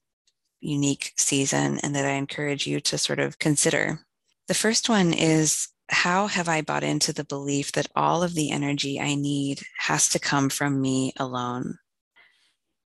unique 0.59 1.13
season 1.17 1.79
and 1.83 1.95
that 1.95 2.05
i 2.05 2.11
encourage 2.11 2.65
you 2.67 2.79
to 2.79 2.97
sort 2.97 3.19
of 3.19 3.39
consider 3.39 3.99
the 4.47 4.53
first 4.53 4.89
one 4.89 5.13
is 5.13 5.67
how 5.89 6.27
have 6.27 6.49
I 6.49 6.61
bought 6.61 6.83
into 6.83 7.13
the 7.13 7.23
belief 7.23 7.71
that 7.71 7.87
all 7.95 8.21
of 8.21 8.33
the 8.33 8.51
energy 8.51 8.99
I 8.99 9.15
need 9.15 9.61
has 9.79 10.09
to 10.09 10.19
come 10.19 10.49
from 10.49 10.81
me 10.81 11.13
alone? 11.15 11.77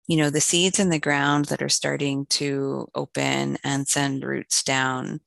you 0.06 0.16
know, 0.16 0.30
the 0.30 0.40
seeds 0.40 0.78
in 0.78 0.90
the 0.90 0.98
ground 0.98 1.46
that 1.46 1.62
are 1.62 1.68
starting 1.68 2.26
to 2.26 2.86
open 2.94 3.58
and 3.64 3.88
send 3.88 4.24
roots 4.24 4.62
down, 4.62 5.20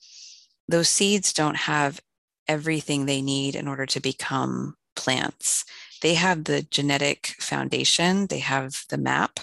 those 0.67 0.87
seeds 0.87 1.33
don't 1.33 1.57
have 1.57 1.99
everything 2.47 3.05
they 3.05 3.21
need 3.21 3.55
in 3.55 3.67
order 3.67 3.85
to 3.85 3.99
become 3.99 4.75
plants. 4.95 5.65
They 6.01 6.13
have 6.15 6.43
the 6.43 6.63
genetic 6.63 7.35
foundation, 7.39 8.27
they 8.27 8.39
have 8.39 8.83
the 8.89 8.97
map, 8.97 9.39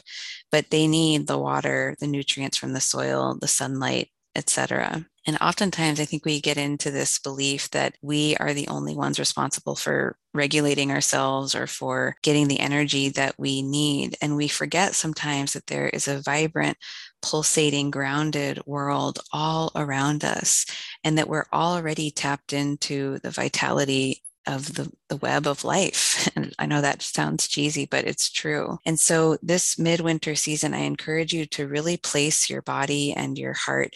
but 0.50 0.70
they 0.70 0.86
need 0.86 1.26
the 1.26 1.38
water, 1.38 1.96
the 2.00 2.06
nutrients 2.06 2.56
from 2.56 2.72
the 2.72 2.80
soil, 2.80 3.36
the 3.40 3.48
sunlight, 3.48 4.10
etc. 4.34 5.06
And 5.26 5.36
oftentimes, 5.40 5.98
I 5.98 6.04
think 6.04 6.24
we 6.24 6.40
get 6.40 6.56
into 6.56 6.92
this 6.92 7.18
belief 7.18 7.68
that 7.70 7.96
we 8.00 8.36
are 8.36 8.54
the 8.54 8.68
only 8.68 8.94
ones 8.94 9.18
responsible 9.18 9.74
for 9.74 10.16
regulating 10.32 10.92
ourselves 10.92 11.56
or 11.56 11.66
for 11.66 12.14
getting 12.22 12.46
the 12.46 12.60
energy 12.60 13.08
that 13.08 13.34
we 13.36 13.60
need. 13.60 14.16
And 14.22 14.36
we 14.36 14.46
forget 14.46 14.94
sometimes 14.94 15.52
that 15.54 15.66
there 15.66 15.88
is 15.88 16.06
a 16.06 16.20
vibrant, 16.20 16.76
pulsating, 17.22 17.90
grounded 17.90 18.62
world 18.66 19.18
all 19.32 19.72
around 19.74 20.24
us, 20.24 20.64
and 21.02 21.18
that 21.18 21.28
we're 21.28 21.46
already 21.52 22.12
tapped 22.12 22.52
into 22.52 23.18
the 23.18 23.30
vitality 23.32 24.22
of 24.46 24.74
the, 24.74 24.90
the 25.08 25.16
web 25.16 25.46
of 25.46 25.64
life. 25.64 26.28
And 26.36 26.54
I 26.58 26.66
know 26.66 26.82
that 26.82 27.00
sounds 27.00 27.48
cheesy, 27.48 27.86
but 27.86 28.04
it's 28.04 28.30
true. 28.30 28.78
And 28.84 29.00
so, 29.00 29.38
this 29.42 29.78
midwinter 29.78 30.34
season, 30.34 30.74
I 30.74 30.80
encourage 30.80 31.32
you 31.32 31.46
to 31.46 31.66
really 31.66 31.96
place 31.96 32.50
your 32.50 32.60
body 32.62 33.14
and 33.14 33.38
your 33.38 33.54
heart 33.54 33.94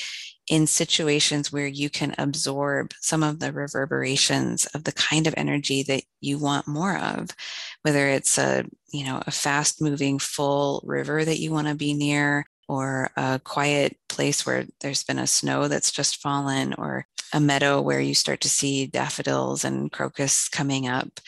in 0.49 0.67
situations 0.67 1.53
where 1.53 1.67
you 1.67 1.91
can 1.91 2.15
absorb 2.19 2.93
some 3.01 3.23
of 3.23 3.39
the 3.39 3.53
reverberations 3.53 4.67
of 4.75 4.85
the 4.85 4.93
kind 4.93 5.27
of 5.27 5.35
energy 5.37 5.83
that 5.85 6.03
you 6.21 6.39
want 6.39 6.67
more 6.67 6.97
of 6.99 7.29
whether 7.83 8.09
it's 8.09 8.37
a 8.37 8.65
you 8.93 9.05
know 9.05 9.23
a 9.27 9.31
fast 9.31 9.81
moving 9.81 10.19
full 10.19 10.83
river 10.85 11.25
that 11.25 11.39
you 11.39 11.53
want 11.53 11.69
to 11.69 11.75
be 11.75 11.95
near 11.95 12.45
or 12.71 13.11
a 13.17 13.41
quiet 13.43 13.97
place 14.09 14.47
where 14.47 14.65
there's 14.81 15.03
been 15.03 15.19
a 15.19 15.27
snow 15.27 15.67
that's 15.67 15.91
just 15.91 16.23
fallen, 16.23 16.73
or 16.79 17.05
a 17.33 17.41
meadow 17.41 17.81
where 17.81 18.01
you 18.01 18.15
start 18.15 18.41
to 18.43 18.49
see 18.49 18.87
daffodils 18.87 19.65
and 19.65 19.91
crocus 19.91 20.49
coming 20.49 20.87
up, 20.87 21.19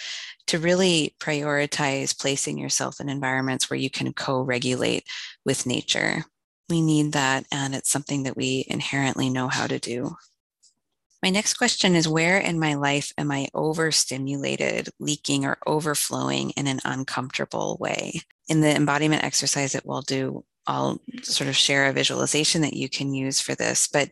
to 0.46 0.60
really 0.60 1.16
prioritize 1.18 2.16
placing 2.16 2.58
yourself 2.58 3.00
in 3.00 3.08
environments 3.08 3.68
where 3.68 3.78
you 3.78 3.90
can 3.90 4.12
co 4.12 4.40
regulate 4.40 5.02
with 5.44 5.66
nature. 5.66 6.24
We 6.68 6.80
need 6.80 7.10
that, 7.14 7.44
and 7.50 7.74
it's 7.74 7.90
something 7.90 8.22
that 8.22 8.36
we 8.36 8.64
inherently 8.68 9.28
know 9.28 9.48
how 9.48 9.66
to 9.66 9.80
do. 9.80 10.14
My 11.24 11.30
next 11.30 11.54
question 11.54 11.96
is 11.96 12.06
Where 12.06 12.38
in 12.38 12.60
my 12.60 12.74
life 12.74 13.12
am 13.18 13.32
I 13.32 13.48
overstimulated, 13.52 14.90
leaking, 15.00 15.44
or 15.44 15.58
overflowing 15.66 16.50
in 16.50 16.68
an 16.68 16.78
uncomfortable 16.84 17.78
way? 17.80 18.20
In 18.46 18.60
the 18.60 18.74
embodiment 18.76 19.24
exercise 19.24 19.72
that 19.72 19.84
we'll 19.84 20.02
do, 20.02 20.44
I'll 20.66 21.00
sort 21.22 21.48
of 21.48 21.56
share 21.56 21.86
a 21.86 21.92
visualization 21.92 22.62
that 22.62 22.74
you 22.74 22.88
can 22.88 23.14
use 23.14 23.40
for 23.40 23.54
this. 23.54 23.88
But 23.88 24.10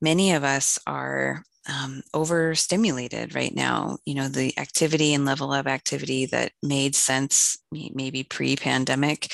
many 0.00 0.32
of 0.32 0.44
us 0.44 0.78
are 0.86 1.44
um, 1.68 2.02
overstimulated 2.12 3.34
right 3.34 3.54
now. 3.54 3.98
You 4.04 4.14
know, 4.14 4.28
the 4.28 4.58
activity 4.58 5.14
and 5.14 5.24
level 5.24 5.52
of 5.52 5.66
activity 5.66 6.26
that 6.26 6.52
made 6.62 6.94
sense 6.94 7.58
maybe 7.70 8.24
pre 8.24 8.56
pandemic 8.56 9.32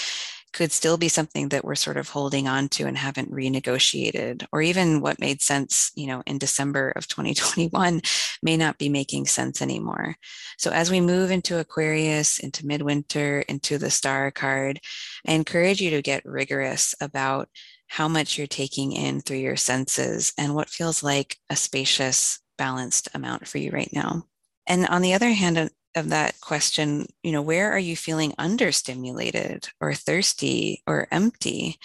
could 0.52 0.72
still 0.72 0.96
be 0.96 1.08
something 1.08 1.48
that 1.48 1.64
we're 1.64 1.74
sort 1.74 1.96
of 1.96 2.08
holding 2.08 2.48
on 2.48 2.68
to 2.68 2.86
and 2.86 2.96
haven't 2.96 3.30
renegotiated 3.30 4.46
or 4.52 4.62
even 4.62 5.00
what 5.00 5.20
made 5.20 5.40
sense 5.40 5.90
you 5.94 6.06
know 6.06 6.22
in 6.26 6.38
december 6.38 6.90
of 6.96 7.06
2021 7.08 8.00
may 8.42 8.56
not 8.56 8.78
be 8.78 8.88
making 8.88 9.26
sense 9.26 9.60
anymore. 9.60 10.14
So 10.56 10.70
as 10.70 10.90
we 10.90 11.00
move 11.00 11.30
into 11.30 11.58
aquarius 11.58 12.38
into 12.38 12.66
midwinter 12.66 13.40
into 13.48 13.78
the 13.78 13.90
star 13.90 14.30
card 14.30 14.80
i 15.26 15.32
encourage 15.32 15.80
you 15.80 15.90
to 15.90 16.02
get 16.02 16.24
rigorous 16.24 16.94
about 17.00 17.48
how 17.88 18.06
much 18.06 18.36
you're 18.36 18.46
taking 18.46 18.92
in 18.92 19.20
through 19.20 19.38
your 19.38 19.56
senses 19.56 20.32
and 20.38 20.54
what 20.54 20.68
feels 20.68 21.02
like 21.02 21.36
a 21.50 21.56
spacious 21.56 22.38
balanced 22.58 23.08
amount 23.14 23.48
for 23.48 23.58
you 23.58 23.70
right 23.70 23.90
now. 23.92 24.24
And 24.66 24.86
on 24.86 25.00
the 25.00 25.14
other 25.14 25.30
hand 25.30 25.70
of 25.94 26.10
that 26.10 26.40
question, 26.40 27.06
you 27.22 27.32
know, 27.32 27.42
where 27.42 27.72
are 27.72 27.78
you 27.78 27.96
feeling 27.96 28.32
understimulated 28.32 29.68
or 29.80 29.94
thirsty 29.94 30.82
or 30.86 31.08
empty? 31.10 31.78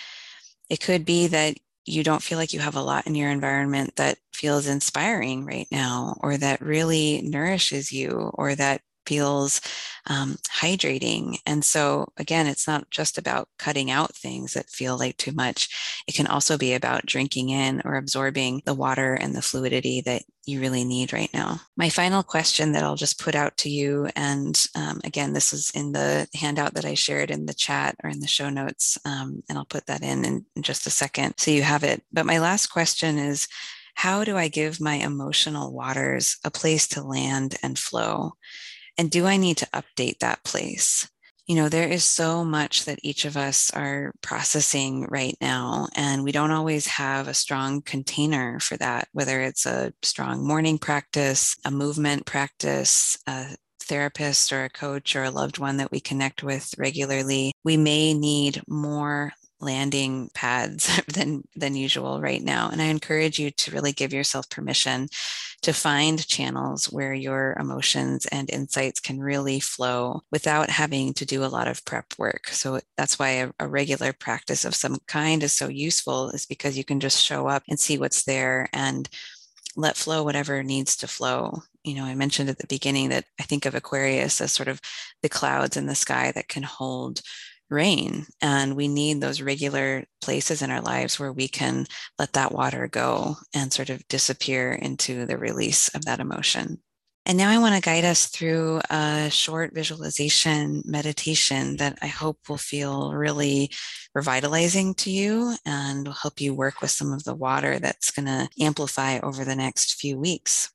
It 0.69 0.81
could 0.81 1.05
be 1.05 1.27
that 1.27 1.57
you 1.85 2.03
don't 2.03 2.23
feel 2.23 2.37
like 2.37 2.53
you 2.53 2.59
have 2.59 2.75
a 2.75 2.81
lot 2.81 3.07
in 3.07 3.15
your 3.15 3.29
environment 3.29 3.95
that 3.97 4.17
feels 4.33 4.67
inspiring 4.67 5.45
right 5.45 5.67
now, 5.71 6.17
or 6.21 6.37
that 6.37 6.61
really 6.61 7.21
nourishes 7.23 7.91
you, 7.91 8.31
or 8.33 8.55
that 8.55 8.81
feels 9.05 9.61
um, 10.07 10.37
hydrating. 10.49 11.37
And 11.45 11.63
so, 11.63 12.07
again, 12.17 12.47
it's 12.47 12.67
not 12.67 12.89
just 12.89 13.17
about 13.17 13.47
cutting 13.57 13.89
out 13.89 14.15
things 14.15 14.53
that 14.53 14.69
feel 14.69 14.97
like 14.97 15.17
too 15.17 15.31
much. 15.31 16.03
It 16.07 16.15
can 16.15 16.27
also 16.27 16.57
be 16.57 16.73
about 16.73 17.05
drinking 17.05 17.49
in 17.49 17.81
or 17.85 17.95
absorbing 17.95 18.61
the 18.65 18.73
water 18.73 19.13
and 19.13 19.35
the 19.35 19.41
fluidity 19.41 20.01
that 20.01 20.23
you 20.45 20.59
really 20.59 20.83
need 20.83 21.13
right 21.13 21.29
now. 21.33 21.61
My 21.77 21.89
final 21.89 22.21
question 22.21 22.73
that 22.73 22.83
I'll 22.83 22.97
just 22.97 23.19
put 23.19 23.33
out 23.33 23.55
to 23.57 23.69
you, 23.69 24.09
and 24.15 24.67
um, 24.75 24.99
again, 25.05 25.31
this 25.31 25.53
is 25.53 25.71
in 25.73 25.93
the 25.93 26.27
handout 26.35 26.73
that 26.73 26.83
I 26.83 26.95
shared 26.95 27.31
in 27.31 27.45
the 27.45 27.53
chat 27.53 27.95
or 28.03 28.09
in 28.09 28.19
the 28.19 28.27
show 28.27 28.49
notes, 28.49 28.97
um, 29.05 29.41
and 29.47 29.57
I'll 29.57 29.65
put 29.65 29.85
that 29.85 30.03
in, 30.03 30.25
in 30.25 30.45
in 30.55 30.61
just 30.61 30.85
a 30.85 30.89
second 30.89 31.35
so 31.37 31.51
you 31.51 31.61
have 31.63 31.83
it. 31.83 32.03
But 32.11 32.25
my 32.25 32.39
last 32.39 32.67
question 32.67 33.17
is 33.17 33.47
how 33.95 34.23
do 34.23 34.35
I 34.35 34.47
give 34.47 34.81
my 34.81 34.95
emotional 34.95 35.71
waters 35.73 36.37
a 36.43 36.51
place 36.51 36.87
to 36.89 37.03
land 37.03 37.55
and 37.63 37.77
flow? 37.77 38.33
And 38.97 39.09
do 39.09 39.25
I 39.25 39.37
need 39.37 39.57
to 39.57 39.67
update 39.67 40.19
that 40.19 40.43
place? 40.43 41.09
You 41.47 41.55
know, 41.55 41.67
there 41.67 41.89
is 41.89 42.05
so 42.05 42.45
much 42.45 42.85
that 42.85 42.99
each 43.03 43.25
of 43.25 43.35
us 43.35 43.69
are 43.71 44.13
processing 44.21 45.07
right 45.09 45.35
now, 45.41 45.89
and 45.93 46.23
we 46.23 46.31
don't 46.31 46.51
always 46.51 46.87
have 46.87 47.27
a 47.27 47.33
strong 47.33 47.81
container 47.81 48.61
for 48.61 48.77
that, 48.77 49.09
whether 49.11 49.41
it's 49.41 49.65
a 49.65 49.91
strong 50.03 50.47
morning 50.47 50.77
practice, 50.77 51.57
a 51.65 51.71
movement 51.71 52.25
practice, 52.25 53.17
a 53.27 53.57
therapist 53.81 54.53
or 54.53 54.63
a 54.63 54.69
coach 54.69 55.17
or 55.17 55.23
a 55.23 55.31
loved 55.31 55.57
one 55.57 55.77
that 55.77 55.91
we 55.91 55.99
connect 55.99 56.43
with 56.43 56.73
regularly. 56.77 57.51
We 57.65 57.75
may 57.75 58.13
need 58.13 58.61
more 58.67 59.33
landing 59.59 60.29
pads 60.33 61.01
than 61.07 61.43
than 61.55 61.75
usual 61.75 62.19
right 62.21 62.43
now 62.43 62.69
and 62.69 62.81
i 62.81 62.85
encourage 62.85 63.39
you 63.39 63.49
to 63.49 63.71
really 63.71 63.93
give 63.93 64.11
yourself 64.11 64.49
permission 64.49 65.07
to 65.63 65.73
find 65.73 66.27
channels 66.27 66.91
where 66.91 67.13
your 67.13 67.55
emotions 67.59 68.25
and 68.27 68.49
insights 68.49 68.99
can 68.99 69.19
really 69.19 69.59
flow 69.59 70.21
without 70.31 70.69
having 70.69 71.13
to 71.13 71.25
do 71.25 71.43
a 71.43 71.47
lot 71.47 71.67
of 71.67 71.83
prep 71.85 72.13
work. 72.17 72.47
So 72.49 72.79
that's 72.97 73.17
why 73.17 73.29
a, 73.29 73.51
a 73.59 73.67
regular 73.67 74.13
practice 74.13 74.65
of 74.65 74.75
some 74.75 74.97
kind 75.07 75.41
is 75.41 75.53
so 75.53 75.69
useful 75.69 76.29
is 76.29 76.45
because 76.45 76.77
you 76.77 76.83
can 76.83 76.99
just 76.99 77.23
show 77.23 77.47
up 77.47 77.63
and 77.69 77.79
see 77.79 77.97
what's 77.97 78.23
there 78.23 78.69
and 78.73 79.07
let 79.75 79.97
flow 79.97 80.23
whatever 80.23 80.61
needs 80.63 80.95
to 80.97 81.07
flow. 81.07 81.63
You 81.83 81.95
know 81.95 82.05
i 82.05 82.15
mentioned 82.15 82.49
at 82.49 82.59
the 82.59 82.67
beginning 82.67 83.09
that 83.09 83.25
i 83.41 83.43
think 83.43 83.65
of 83.65 83.75
aquarius 83.75 84.39
as 84.39 84.53
sort 84.53 84.69
of 84.69 84.79
the 85.21 85.27
clouds 85.27 85.75
in 85.75 85.85
the 85.85 85.95
sky 85.95 86.31
that 86.33 86.47
can 86.47 86.63
hold 86.63 87.21
rain. 87.73 88.25
And 88.41 88.75
we 88.75 88.87
need 88.87 89.19
those 89.19 89.41
regular 89.41 90.05
places 90.21 90.61
in 90.61 90.71
our 90.71 90.81
lives 90.81 91.19
where 91.19 91.33
we 91.33 91.47
can 91.47 91.85
let 92.17 92.33
that 92.33 92.51
water 92.53 92.87
go 92.87 93.35
and 93.53 93.73
sort 93.73 93.89
of 93.89 94.07
disappear 94.07 94.71
into 94.71 95.25
the 95.25 95.37
release 95.37 95.89
of 95.89 96.05
that 96.05 96.19
emotion. 96.19 96.79
And 97.25 97.37
now 97.37 97.49
I 97.49 97.57
want 97.57 97.73
to 97.73 97.81
guide 97.81 98.03
us 98.03 98.27
through 98.27 98.81
a 98.89 99.29
short 99.31 99.73
visualization 99.73 100.83
meditation 100.85 101.77
that 101.77 101.97
I 102.01 102.07
hope 102.07 102.37
will 102.49 102.57
feel 102.57 103.13
really 103.13 103.71
revitalizing 104.13 104.93
to 104.95 105.09
you 105.09 105.55
and 105.65 106.05
will 106.05 106.13
help 106.13 106.41
you 106.41 106.53
work 106.53 106.81
with 106.81 106.91
some 106.91 107.13
of 107.13 107.23
the 107.23 107.33
water 107.33 107.79
that's 107.79 108.11
going 108.11 108.25
to 108.25 108.49
amplify 108.59 109.19
over 109.19 109.45
the 109.45 109.55
next 109.55 109.95
few 109.95 110.19
weeks. 110.19 110.69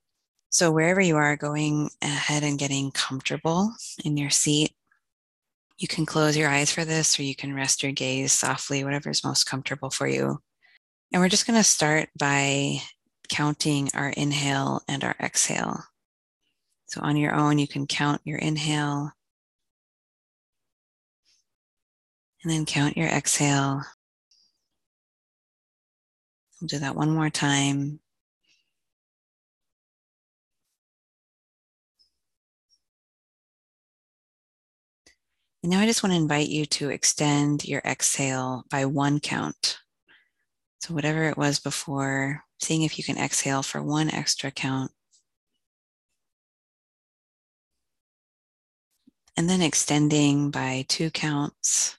So, 0.49 0.73
wherever 0.73 1.03
you 1.03 1.17
are, 1.17 1.37
going 1.37 1.91
ahead 2.01 2.43
and 2.43 2.59
getting 2.59 2.91
comfortable 2.93 3.71
in 4.03 4.17
your 4.17 4.31
seat 4.31 4.73
you 5.79 5.87
can 5.87 6.05
close 6.05 6.37
your 6.37 6.51
eyes 6.51 6.73
for 6.73 6.85
this, 6.85 7.19
or 7.19 7.23
you 7.23 7.37
can 7.37 7.55
rest 7.55 7.83
your 7.83 7.93
gaze 7.93 8.33
softly, 8.33 8.83
whatever 8.85 9.11
is 9.11 9.25
most 9.25 9.45
comfortable 9.45 9.91
for 9.91 10.09
you. 10.09 10.39
And 11.13 11.23
we're 11.23 11.29
just 11.29 11.47
going 11.47 11.59
to 11.59 11.65
start 11.65 12.09
by 12.19 12.79
counting 13.29 13.89
our 13.95 14.11
inhale 14.11 14.83
and 14.89 15.05
our 15.05 15.15
exhale. 15.21 15.85
So 16.87 17.01
on 17.03 17.17
your 17.17 17.35
own, 17.35 17.59
you 17.59 17.69
can 17.69 17.87
count 17.87 18.21
your 18.25 18.39
inhale 18.39 19.13
and 22.43 22.53
then 22.53 22.67
count 22.67 22.97
your 22.97 23.09
exhale. 23.09 23.83
We'll 26.61 26.69
do 26.69 26.79
that 26.81 26.97
one 26.97 27.11
more 27.11 27.31
time. 27.31 28.01
And 35.69 35.75
now 35.75 35.83
I 35.83 35.87
just 35.87 36.03
want 36.03 36.15
to 36.15 36.17
invite 36.17 36.49
you 36.49 36.65
to 36.65 36.89
extend 36.89 37.67
your 37.67 37.83
exhale 37.85 38.65
by 38.71 38.87
one 38.87 39.21
count. 39.21 39.77
So, 40.81 40.95
whatever 40.95 41.25
it 41.25 41.37
was 41.37 41.59
before, 41.59 42.43
seeing 42.59 42.85
if 42.85 42.97
you 42.97 43.05
can 43.05 43.19
exhale 43.19 43.63
for 43.63 43.83
one 43.83 44.09
extra 44.09 44.51
count. 44.51 44.93
And 49.37 49.51
then 49.51 49.61
extending 49.61 50.51
by 50.51 50.87
two 50.89 51.11
counts. 51.11 51.99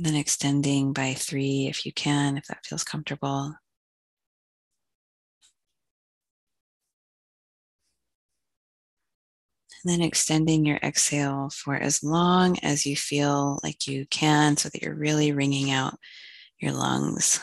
Then 0.00 0.16
extending 0.16 0.92
by 0.92 1.14
three 1.14 1.68
if 1.68 1.86
you 1.86 1.92
can, 1.92 2.36
if 2.36 2.46
that 2.46 2.66
feels 2.66 2.82
comfortable. 2.82 3.54
And 9.82 9.92
then 9.92 10.02
extending 10.02 10.66
your 10.66 10.78
exhale 10.82 11.50
for 11.50 11.74
as 11.74 12.02
long 12.02 12.58
as 12.62 12.84
you 12.84 12.96
feel 12.96 13.58
like 13.62 13.86
you 13.86 14.06
can 14.06 14.56
so 14.56 14.68
that 14.68 14.82
you're 14.82 14.94
really 14.94 15.32
wringing 15.32 15.70
out 15.70 15.98
your 16.58 16.72
lungs. 16.72 17.40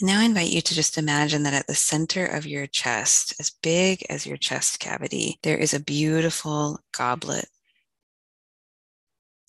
Now 0.00 0.20
I 0.20 0.24
invite 0.24 0.50
you 0.50 0.60
to 0.60 0.74
just 0.74 0.98
imagine 0.98 1.44
that 1.44 1.54
at 1.54 1.66
the 1.66 1.74
center 1.74 2.26
of 2.26 2.46
your 2.46 2.66
chest, 2.66 3.34
as 3.38 3.52
big 3.62 4.04
as 4.08 4.26
your 4.26 4.36
chest 4.36 4.80
cavity, 4.80 5.38
there 5.42 5.56
is 5.56 5.72
a 5.72 5.80
beautiful 5.80 6.80
goblet. 6.96 7.46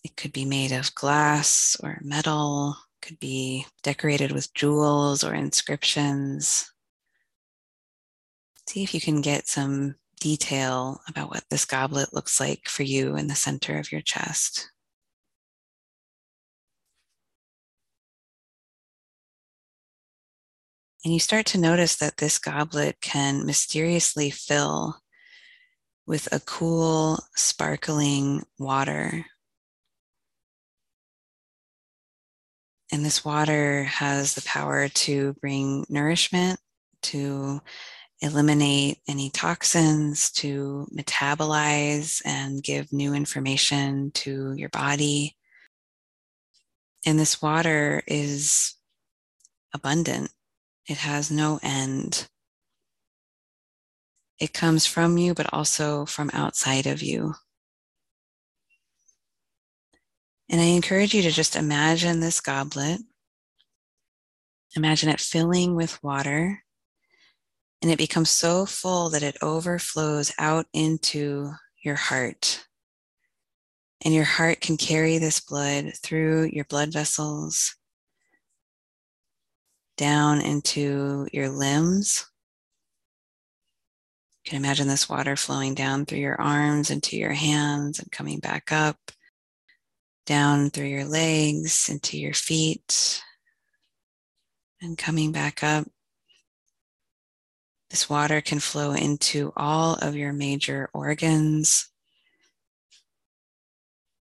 It 0.04 0.16
could 0.16 0.34
be 0.34 0.46
made 0.46 0.72
of 0.72 0.94
glass 0.94 1.76
or 1.82 2.00
metal, 2.04 2.78
could 3.02 3.20
be 3.20 3.66
decorated 3.82 4.32
with 4.32 4.54
jewels 4.54 5.24
or 5.24 5.34
inscriptions. 5.34 6.72
See 8.68 8.84
if 8.84 8.94
you 8.94 9.02
can 9.02 9.22
get 9.22 9.48
some 9.48 9.96
detail 10.20 11.02
about 11.08 11.30
what 11.30 11.44
this 11.50 11.66
goblet 11.66 12.14
looks 12.14 12.40
like 12.40 12.68
for 12.68 12.84
you 12.84 13.16
in 13.16 13.28
the 13.28 13.36
center 13.36 13.78
of 13.78 13.92
your 13.92 14.02
chest. 14.02 14.72
And 21.04 21.14
you 21.14 21.20
start 21.20 21.46
to 21.48 21.60
notice 21.60 21.98
that 21.98 22.18
this 22.18 22.40
goblet 22.40 23.00
can 23.00 23.46
mysteriously 23.46 24.32
fill 24.32 24.96
with 26.08 26.28
a 26.32 26.40
cool, 26.40 27.20
sparkling 27.36 28.42
water. 28.58 29.26
And 32.92 33.06
this 33.06 33.24
water 33.24 33.84
has 33.84 34.34
the 34.34 34.42
power 34.42 34.88
to 34.88 35.34
bring 35.34 35.86
nourishment, 35.90 36.60
to 37.04 37.62
eliminate 38.22 39.00
any 39.08 39.30
toxins, 39.30 40.32
to 40.32 40.88
metabolize 40.96 42.22
and 42.26 42.64
give 42.64 42.94
new 42.94 43.14
information 43.14 44.12
to 44.12 44.54
your 44.54 44.70
body. 44.70 45.36
And 47.06 47.20
this 47.20 47.42
water 47.42 48.02
is 48.08 48.76
abundant, 49.74 50.32
it 50.88 50.98
has 50.98 51.30
no 51.30 51.60
end. 51.62 52.28
It 54.40 54.54
comes 54.54 54.86
from 54.86 55.18
you, 55.18 55.34
but 55.34 55.54
also 55.54 56.06
from 56.06 56.30
outside 56.34 56.88
of 56.88 57.02
you. 57.02 57.36
And 60.50 60.60
I 60.60 60.66
encourage 60.66 61.14
you 61.14 61.22
to 61.24 61.32
just 61.32 61.56
imagine 61.56 62.20
this 62.20 62.42
goblet. 62.42 63.00
Imagine 64.76 65.10
it 65.10 65.22
filling 65.22 65.76
with 65.76 66.04
water 66.04 66.65
and 67.82 67.92
it 67.92 67.98
becomes 67.98 68.30
so 68.30 68.66
full 68.66 69.10
that 69.12 69.24
it 69.24 69.38
overflows 69.42 70.34
out 70.40 70.66
into 70.74 71.52
your 71.84 71.96
heart. 71.96 72.66
And 74.04 74.14
your 74.14 74.24
heart 74.24 74.62
can 74.62 74.78
carry 74.78 75.18
this 75.18 75.40
blood 75.40 75.94
through 76.02 76.50
your 76.52 76.66
blood 76.66 76.92
vessels 76.92 77.76
down 79.98 80.42
into 80.42 81.28
your 81.32 81.50
limbs. 81.50 82.26
You 84.44 84.52
can 84.52 84.58
imagine 84.58 84.88
this 84.88 85.10
water 85.10 85.36
flowing 85.36 85.74
down 85.74 86.06
through 86.06 86.20
your 86.20 86.40
arms 86.40 86.92
into 86.92 87.18
your 87.18 87.34
hands 87.34 88.00
and 88.00 88.12
coming 88.12 88.40
back 88.40 88.72
up, 88.72 88.98
down 90.26 90.70
through 90.70 90.86
your 90.86 91.06
legs 91.06 91.90
into 91.90 92.20
your 92.20 92.34
feet, 92.34 93.24
and 94.82 94.98
coming 94.98 95.32
back 95.32 95.64
up 95.64 95.88
this 97.96 98.10
water 98.10 98.42
can 98.42 98.60
flow 98.60 98.92
into 98.92 99.54
all 99.56 99.94
of 100.02 100.18
your 100.18 100.34
major 100.34 100.90
organs, 100.94 101.90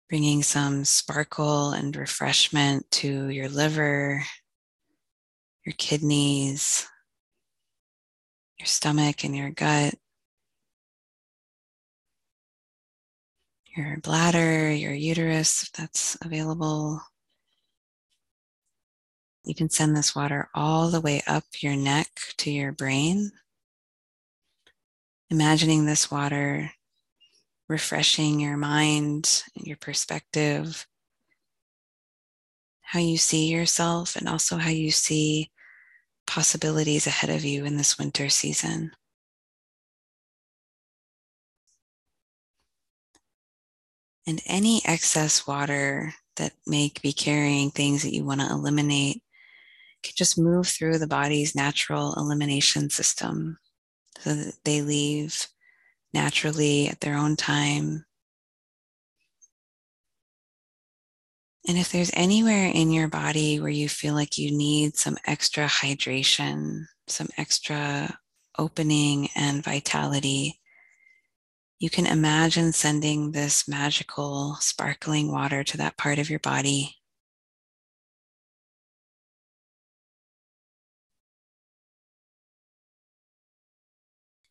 bringing 0.08 0.44
some 0.44 0.86
sparkle 0.86 1.72
and 1.72 1.96
refreshment 1.96 2.86
to 2.92 3.30
your 3.30 3.50
liver, 3.50 4.24
your 5.66 5.74
kidneys, 5.80 6.88
your 8.60 8.68
stomach, 8.68 9.24
and 9.24 9.36
your 9.36 9.50
gut. 9.50 9.96
Your 13.76 13.98
bladder, 14.04 14.72
your 14.72 14.94
uterus, 14.94 15.64
if 15.64 15.72
that's 15.72 16.16
available. 16.22 17.02
You 19.44 19.56
can 19.56 19.72
send 19.72 19.98
this 19.98 20.16
water 20.16 20.48
all 20.54 20.90
the 20.90 21.02
way 21.02 21.24
up 21.26 21.46
your 21.58 21.76
neck 21.76 22.10
to 22.38 22.52
your 22.52 22.72
brain 22.72 23.32
imagining 25.34 25.88
this 25.88 26.12
water 26.12 26.72
refreshing 27.68 28.40
your 28.40 28.56
mind, 28.56 29.44
your 29.56 29.78
perspective, 29.78 30.86
how 32.82 33.00
you 33.00 33.18
see 33.18 33.48
yourself, 33.48 34.16
and 34.16 34.30
also 34.30 34.58
how 34.58 34.70
you 34.70 34.92
see 34.92 35.50
possibilities 36.28 37.08
ahead 37.08 37.32
of 37.32 37.44
you 37.44 37.66
in 37.66 37.78
this 37.78 37.98
winter 37.98 38.30
season. 38.30 38.92
And 44.28 44.40
any 44.46 44.84
excess 44.86 45.48
water 45.48 46.14
that 46.36 46.54
may 46.68 46.92
be 47.02 47.12
carrying 47.12 47.72
things 47.72 48.04
that 48.04 48.14
you 48.14 48.24
want 48.24 48.42
to 48.42 48.52
eliminate 48.52 49.24
can 50.04 50.14
just 50.16 50.38
move 50.38 50.68
through 50.68 51.00
the 51.00 51.08
body's 51.08 51.56
natural 51.56 52.14
elimination 52.18 52.92
system 52.92 53.58
so 54.20 54.34
that 54.34 54.56
they 54.64 54.82
leave 54.82 55.48
naturally 56.14 56.88
at 56.88 57.02
their 57.02 57.16
own 57.16 57.36
time. 57.36 58.06
And 61.68 61.78
if 61.78 61.92
there's 61.92 62.12
anywhere 62.14 62.68
in 62.68 62.92
your 62.92 63.08
body 63.08 63.60
where 63.60 63.70
you 63.70 63.88
feel 63.88 64.14
like 64.16 64.38
you 64.38 64.56
need 64.56 64.98
some 64.98 65.18
extra 65.26 65.66
hydration, 65.66 66.84
some 67.08 67.30
extra 67.38 68.20
opening 68.60 69.30
and 69.36 69.64
vitality, 69.64 70.60
you 71.80 71.90
can 71.90 72.06
imagine 72.06 72.74
sending 72.74 73.32
this 73.32 73.68
magical, 73.68 74.56
sparkling 74.60 75.32
water 75.32 75.64
to 75.64 75.78
that 75.78 75.98
part 75.98 76.20
of 76.20 76.30
your 76.30 76.40
body. 76.40 76.98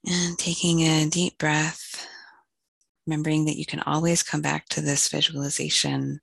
And 0.07 0.37
taking 0.39 0.81
a 0.81 1.09
deep 1.09 1.39
breath, 1.39 2.07
remembering 3.07 3.45
that 3.45 3.57
you 3.57 3.67
can 3.67 3.81
always 3.81 4.23
come 4.23 4.43
back 4.43 4.69
to 4.71 4.81
this 4.81 5.09
visualization 5.09 6.21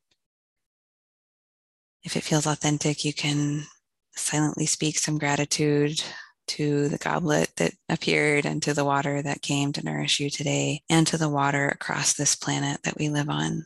if 2.03 2.15
it 2.15 2.23
feels 2.23 2.47
authentic, 2.47 3.03
you 3.03 3.13
can 3.13 3.65
silently 4.15 4.65
speak 4.65 4.97
some 4.97 5.17
gratitude 5.17 6.01
to 6.47 6.89
the 6.89 6.97
goblet 6.97 7.51
that 7.57 7.73
appeared 7.89 8.45
and 8.45 8.63
to 8.63 8.73
the 8.73 8.85
water 8.85 9.21
that 9.21 9.41
came 9.41 9.71
to 9.73 9.85
nourish 9.85 10.19
you 10.19 10.29
today 10.29 10.81
and 10.89 11.05
to 11.07 11.17
the 11.17 11.29
water 11.29 11.67
across 11.67 12.13
this 12.13 12.35
planet 12.35 12.81
that 12.83 12.97
we 12.97 13.09
live 13.09 13.29
on. 13.29 13.65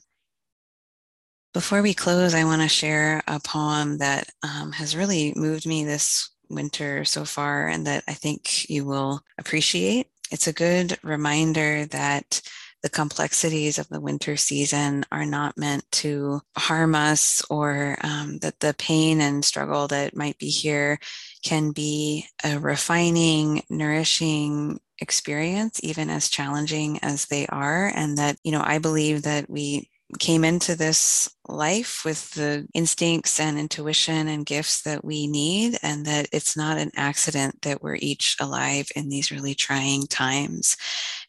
Before 1.54 1.82
we 1.82 1.94
close, 1.94 2.34
I 2.34 2.44
want 2.44 2.62
to 2.64 2.68
share 2.68 3.24
a 3.28 3.40
poem 3.40 4.00
that 4.00 4.30
um, 4.42 4.72
has 4.74 4.96
really 4.96 5.34
moved 5.36 5.66
me 5.66 5.86
this 5.86 6.30
winter 6.56 7.06
so 7.06 7.26
far 7.26 7.68
and 7.68 7.88
that 7.88 8.04
I 8.08 8.14
think 8.14 8.70
you 8.70 8.86
will 8.86 9.22
appreciate. 9.38 10.08
It's 10.32 10.48
a 10.48 10.54
good 10.54 10.98
reminder 11.04 11.86
that 11.88 12.42
the 12.84 12.90
complexities 12.90 13.80
of 13.80 13.88
the 13.88 14.02
winter 14.02 14.36
season 14.36 15.06
are 15.10 15.26
not 15.26 15.58
meant 15.58 15.90
to 15.90 16.42
harm 16.58 16.96
us 16.96 17.42
or 17.50 17.98
um, 18.02 18.40
that 18.40 18.60
the 18.60 18.76
pain 18.78 19.22
and 19.22 19.44
struggle 19.44 19.88
that 19.88 20.16
might 20.16 20.38
be 20.38 20.50
here 20.50 21.00
can 21.44 21.72
be 21.72 22.26
a 22.44 22.60
refining, 22.60 23.64
nourishing 23.70 24.80
experience, 25.00 25.80
even 25.82 26.10
as 26.10 26.30
challenging 26.30 27.00
as 27.02 27.26
they 27.28 27.48
are. 27.48 27.92
And 27.96 28.18
that, 28.18 28.38
you 28.44 28.52
know, 28.52 28.62
I 28.64 28.80
believe 28.80 29.24
that 29.24 29.50
we 29.50 29.90
came 30.20 30.44
into 30.44 30.76
this 30.76 31.30
life 31.48 32.06
with 32.06 32.32
the 32.32 32.66
instincts 32.74 33.40
and 33.40 33.60
intuition 33.60 34.28
and 34.28 34.46
gifts 34.46 34.82
that 34.84 35.04
we 35.04 35.28
need, 35.28 35.78
and 35.84 36.06
that 36.06 36.28
it's 36.32 36.56
not 36.56 36.78
an 36.78 36.92
accident 36.96 37.62
that 37.64 37.84
we're 37.84 37.98
each 38.00 38.38
alive 38.40 38.88
in 38.96 39.10
these 39.10 39.32
really 39.32 39.54
trying 39.54 40.08
times. 40.08 40.78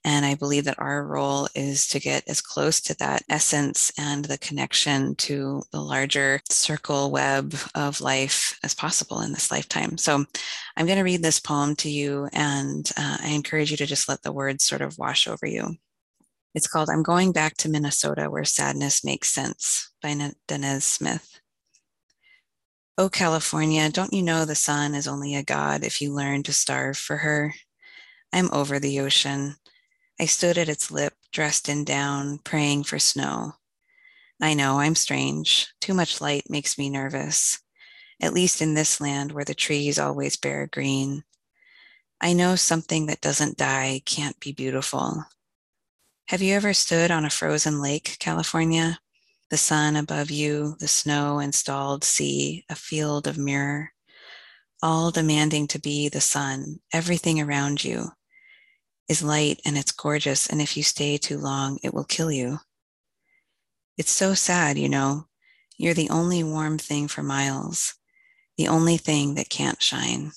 And 0.04 0.24
I 0.24 0.34
believe 0.34 0.64
that 0.64 0.78
our 0.78 1.04
role 1.04 1.48
is 1.54 1.88
to 1.88 2.00
get 2.00 2.24
as 2.28 2.40
close 2.40 2.80
to 2.82 2.96
that 2.98 3.22
essence 3.28 3.90
and 3.98 4.24
the 4.24 4.38
connection 4.38 5.14
to 5.16 5.62
the 5.72 5.80
larger 5.80 6.40
circle 6.48 7.10
web 7.10 7.54
of 7.74 8.00
life 8.00 8.58
as 8.62 8.74
possible 8.74 9.20
in 9.22 9.32
this 9.32 9.50
lifetime. 9.50 9.98
So 9.98 10.24
I'm 10.76 10.86
going 10.86 10.98
to 10.98 11.04
read 11.04 11.22
this 11.22 11.40
poem 11.40 11.74
to 11.76 11.90
you, 11.90 12.28
and 12.32 12.88
uh, 12.96 13.18
I 13.20 13.28
encourage 13.30 13.70
you 13.70 13.76
to 13.78 13.86
just 13.86 14.08
let 14.08 14.22
the 14.22 14.32
words 14.32 14.64
sort 14.64 14.82
of 14.82 14.98
wash 14.98 15.26
over 15.26 15.46
you. 15.46 15.76
It's 16.54 16.68
called 16.68 16.88
I'm 16.88 17.02
Going 17.02 17.32
Back 17.32 17.56
to 17.58 17.68
Minnesota 17.68 18.30
Where 18.30 18.44
Sadness 18.44 19.04
Makes 19.04 19.30
Sense 19.30 19.90
by 20.00 20.14
Danez 20.46 20.82
Smith. 20.82 21.40
Oh, 22.96 23.08
California, 23.08 23.90
don't 23.90 24.12
you 24.12 24.22
know 24.22 24.44
the 24.44 24.54
sun 24.54 24.94
is 24.94 25.08
only 25.08 25.34
a 25.34 25.42
god 25.42 25.82
if 25.82 26.00
you 26.00 26.12
learn 26.12 26.44
to 26.44 26.52
starve 26.52 26.96
for 26.96 27.16
her? 27.16 27.52
I'm 28.32 28.52
over 28.52 28.78
the 28.78 29.00
ocean. 29.00 29.56
I 30.20 30.26
stood 30.26 30.56
at 30.56 30.68
its 30.68 30.92
lip, 30.92 31.14
dressed 31.32 31.68
in 31.68 31.82
down, 31.82 32.38
praying 32.44 32.84
for 32.84 33.00
snow. 33.00 33.54
I 34.40 34.54
know 34.54 34.78
I'm 34.78 34.94
strange. 34.94 35.74
Too 35.80 35.92
much 35.92 36.20
light 36.20 36.48
makes 36.48 36.78
me 36.78 36.88
nervous, 36.88 37.58
at 38.22 38.32
least 38.32 38.62
in 38.62 38.74
this 38.74 39.00
land 39.00 39.32
where 39.32 39.44
the 39.44 39.54
trees 39.54 39.98
always 39.98 40.36
bear 40.36 40.68
green. 40.68 41.24
I 42.20 42.32
know 42.32 42.54
something 42.54 43.06
that 43.06 43.20
doesn't 43.20 43.58
die 43.58 44.02
can't 44.04 44.38
be 44.38 44.52
beautiful. 44.52 45.24
Have 46.28 46.40
you 46.40 46.54
ever 46.54 46.72
stood 46.72 47.10
on 47.10 47.26
a 47.26 47.30
frozen 47.30 47.82
lake, 47.82 48.16
California? 48.18 48.98
The 49.50 49.58
sun 49.58 49.94
above 49.94 50.30
you, 50.30 50.74
the 50.80 50.88
snow 50.88 51.38
installed 51.38 52.02
sea, 52.02 52.64
a 52.70 52.74
field 52.74 53.26
of 53.26 53.36
mirror, 53.36 53.92
all 54.82 55.10
demanding 55.10 55.66
to 55.68 55.78
be 55.78 56.08
the 56.08 56.22
sun, 56.22 56.78
everything 56.94 57.42
around 57.42 57.84
you 57.84 58.08
is 59.06 59.22
light 59.22 59.60
and 59.66 59.76
it's 59.76 59.92
gorgeous, 59.92 60.46
and 60.46 60.62
if 60.62 60.78
you 60.78 60.82
stay 60.82 61.18
too 61.18 61.36
long, 61.36 61.78
it 61.82 61.92
will 61.92 62.04
kill 62.04 62.32
you. 62.32 62.58
It's 63.98 64.10
so 64.10 64.32
sad, 64.32 64.78
you 64.78 64.88
know. 64.88 65.26
You're 65.76 65.92
the 65.92 66.08
only 66.08 66.42
warm 66.42 66.78
thing 66.78 67.06
for 67.06 67.22
miles, 67.22 67.96
the 68.56 68.68
only 68.68 68.96
thing 68.96 69.34
that 69.34 69.50
can't 69.50 69.82
shine. 69.82 70.32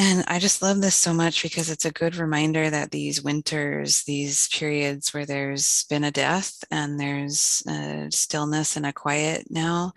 And 0.00 0.22
I 0.28 0.38
just 0.38 0.62
love 0.62 0.80
this 0.80 0.94
so 0.94 1.12
much 1.12 1.42
because 1.42 1.68
it's 1.68 1.84
a 1.84 1.90
good 1.90 2.14
reminder 2.14 2.70
that 2.70 2.92
these 2.92 3.20
winters, 3.20 4.04
these 4.04 4.46
periods 4.46 5.12
where 5.12 5.26
there's 5.26 5.86
been 5.90 6.04
a 6.04 6.12
death 6.12 6.62
and 6.70 7.00
there's 7.00 7.64
a 7.66 8.06
stillness 8.12 8.76
and 8.76 8.86
a 8.86 8.92
quiet 8.92 9.48
now, 9.50 9.92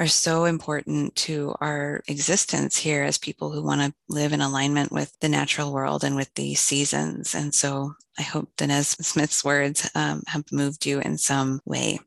are 0.00 0.08
so 0.08 0.46
important 0.46 1.14
to 1.14 1.54
our 1.60 2.02
existence 2.08 2.76
here 2.76 3.04
as 3.04 3.18
people 3.18 3.52
who 3.52 3.62
want 3.62 3.80
to 3.80 3.94
live 4.08 4.32
in 4.32 4.40
alignment 4.40 4.90
with 4.90 5.16
the 5.20 5.28
natural 5.28 5.72
world 5.72 6.02
and 6.02 6.16
with 6.16 6.34
the 6.34 6.56
seasons. 6.56 7.32
And 7.32 7.54
so 7.54 7.94
I 8.18 8.22
hope 8.22 8.50
Danez 8.56 9.00
Smith's 9.04 9.44
words 9.44 9.88
um, 9.94 10.24
have 10.26 10.50
moved 10.50 10.84
you 10.86 10.98
in 10.98 11.18
some 11.18 11.60
way. 11.64 12.00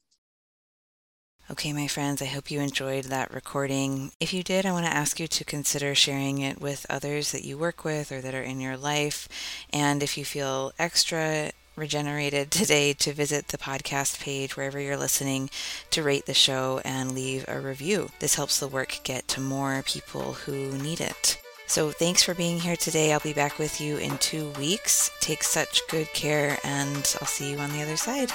Okay, 1.51 1.73
my 1.73 1.87
friends, 1.87 2.21
I 2.21 2.25
hope 2.25 2.51
you 2.51 2.59
enjoyed 2.59 3.05
that 3.05 3.33
recording. 3.33 4.11
If 4.19 4.33
you 4.33 4.43
did, 4.43 4.67
I 4.67 4.71
want 4.71 4.85
to 4.85 4.93
ask 4.93 5.19
you 5.19 5.27
to 5.27 5.43
consider 5.43 5.95
sharing 5.95 6.41
it 6.41 6.61
with 6.61 6.85
others 6.91 7.31
that 7.31 7.43
you 7.43 7.57
work 7.57 7.83
with 7.83 8.11
or 8.11 8.21
that 8.21 8.35
are 8.35 8.43
in 8.43 8.61
your 8.61 8.77
life. 8.77 9.27
And 9.71 10.03
if 10.03 10.15
you 10.15 10.25
feel 10.25 10.73
extra 10.77 11.49
regenerated 11.75 12.51
today, 12.51 12.93
to 12.93 13.13
visit 13.13 13.47
the 13.47 13.57
podcast 13.57 14.19
page 14.19 14.55
wherever 14.55 14.79
you're 14.79 14.95
listening 14.95 15.49
to 15.89 16.03
rate 16.03 16.27
the 16.27 16.35
show 16.35 16.81
and 16.85 17.15
leave 17.15 17.45
a 17.47 17.59
review. 17.59 18.11
This 18.19 18.35
helps 18.35 18.59
the 18.59 18.67
work 18.67 18.99
get 19.03 19.27
to 19.29 19.41
more 19.41 19.81
people 19.87 20.33
who 20.33 20.77
need 20.77 21.01
it. 21.01 21.41
So 21.65 21.89
thanks 21.89 22.21
for 22.21 22.35
being 22.35 22.59
here 22.59 22.75
today. 22.75 23.11
I'll 23.11 23.19
be 23.21 23.33
back 23.33 23.57
with 23.57 23.81
you 23.81 23.97
in 23.97 24.19
two 24.19 24.49
weeks. 24.59 25.09
Take 25.19 25.41
such 25.41 25.81
good 25.89 26.13
care, 26.13 26.59
and 26.63 27.15
I'll 27.19 27.27
see 27.27 27.51
you 27.51 27.57
on 27.57 27.71
the 27.71 27.81
other 27.81 27.97
side. 27.97 28.31